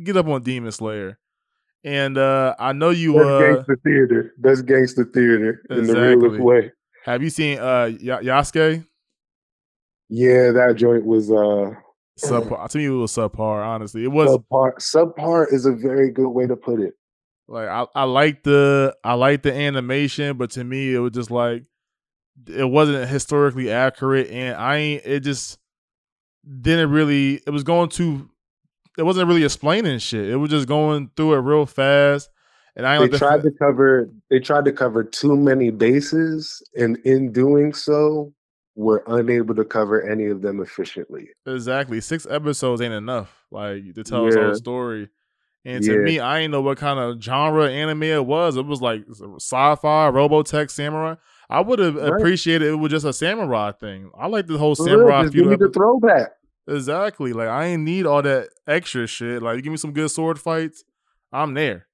[0.05, 1.19] get up on Demon Slayer.
[1.87, 4.35] And uh I know you That's uh gangster theater.
[4.39, 6.73] That's gangster theater in the realest way.
[7.05, 8.85] have you seen uh y- Yasuke?
[10.09, 11.71] Yeah, that joint was uh
[12.19, 12.69] Subpar.
[12.71, 13.65] To me, it was subpar.
[13.65, 14.73] Honestly, it was subpar.
[14.79, 16.95] Subpar is a very good way to put it.
[17.47, 21.31] Like I, I like the I like the animation, but to me it was just
[21.31, 21.65] like
[22.49, 25.03] it wasn't historically accurate, and I ain't.
[25.05, 25.59] It just
[26.61, 27.35] didn't really.
[27.47, 28.29] It was going too.
[28.99, 30.29] It wasn't really explaining shit.
[30.29, 32.31] It was just going through it real fast,
[32.75, 36.97] and I They like tried to cover they tried to cover too many bases, and
[37.05, 38.33] in doing so,
[38.75, 41.29] were unable to cover any of them efficiently.
[41.47, 43.45] exactly six episodes ain't enough.
[43.51, 44.45] Like to tell us Yeah.
[44.45, 45.09] whole story.
[45.65, 45.99] And to Yeah.
[46.05, 48.57] me, I didn't know what kind of genre anime it was.
[48.57, 49.05] It was like
[49.37, 51.17] sci-fi, Robotech, samurai.
[51.51, 52.13] I would have Right.
[52.13, 54.11] appreciated it was just a samurai thing.
[54.17, 56.33] I like the whole For real, samurai just give me the throwback.
[56.69, 57.33] Exactly.
[57.33, 59.43] Like I ain't need all that extra shit.
[59.43, 60.85] Like you give me some good sword fights,
[61.33, 61.87] I'm there.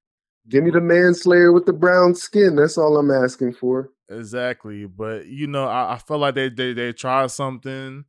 [0.49, 2.57] Give me the manslayer with the brown skin.
[2.57, 3.91] That's all I'm asking for.
[4.09, 4.87] Exactly.
[4.87, 8.05] But you know, I, I felt like they they they tried something.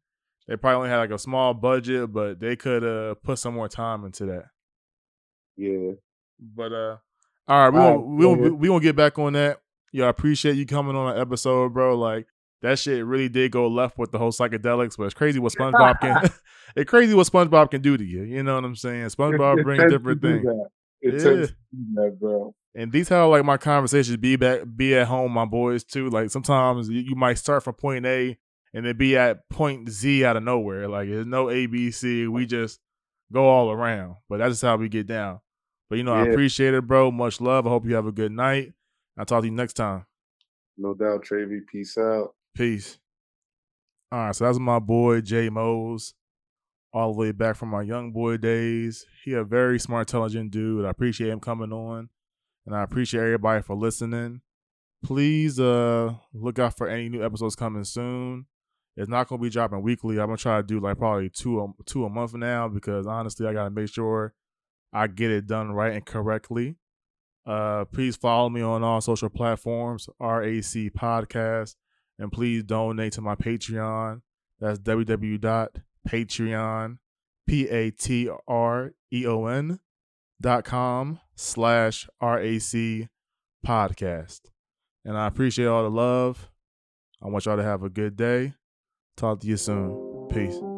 [0.47, 3.67] They probably only had like a small budget, but they could uh put some more
[3.67, 4.45] time into that.
[5.57, 5.91] Yeah.
[6.39, 6.97] But uh
[7.47, 9.59] all right, we gonna we go we gonna get back on that.
[9.91, 11.97] Yeah, I appreciate you coming on an episode, bro.
[11.97, 12.27] Like
[12.63, 15.99] that shit really did go left with the whole psychedelics, but it's crazy what SpongeBob
[15.99, 16.29] can
[16.75, 18.23] it's crazy what SpongeBob can do to you.
[18.23, 19.05] You know what I'm saying?
[19.07, 20.45] SpongeBob It brings different things.
[21.01, 21.19] It Yeah.
[21.19, 22.55] tends to do that, bro.
[22.73, 26.09] And these how like my conversations be back be at home, my boys too.
[26.09, 28.37] Like sometimes you, you might start from point A
[28.73, 30.87] and then be at point Z out of nowhere.
[30.87, 32.27] Like there's no A B C.
[32.27, 32.79] We just
[33.31, 34.15] go all around.
[34.29, 35.41] But that's just how we get down.
[35.89, 37.11] But you know, I appreciate it, bro.
[37.11, 37.67] Much love.
[37.67, 38.73] I hope you have a good night.
[39.17, 40.05] I'll talk to you next time.
[40.77, 41.59] No doubt, Travy.
[41.71, 42.33] Peace out.
[42.55, 42.99] Peace.
[44.11, 46.13] All right, so that's my boy Jay Mose,
[46.93, 49.07] all the way back from my young boy days.
[49.25, 50.85] He a very smart, intelligent dude.
[50.85, 52.09] I appreciate him coming on,
[52.67, 54.41] and I appreciate everybody for listening.
[55.03, 58.45] Please uh look out for any new episodes coming soon.
[58.95, 60.19] It's not gonna be dropping weekly.
[60.19, 63.47] I'm gonna try to do like probably two a, two a month now because honestly,
[63.47, 64.35] I gotta make sure
[64.93, 66.75] I get it done right and correctly.
[67.47, 71.75] Uh, please follow me on all social platforms, RAC Podcast
[72.19, 74.21] and please donate to my Patreon.
[74.59, 76.97] That's www.patreon,
[77.47, 79.79] P A T R E O N
[80.41, 83.07] dot com slash RAC
[83.65, 84.41] podcast.
[85.05, 86.49] And I appreciate all the love.
[87.21, 88.53] I want y'all to have a good day.
[89.15, 90.27] Talk to you soon.
[90.29, 90.72] Peace.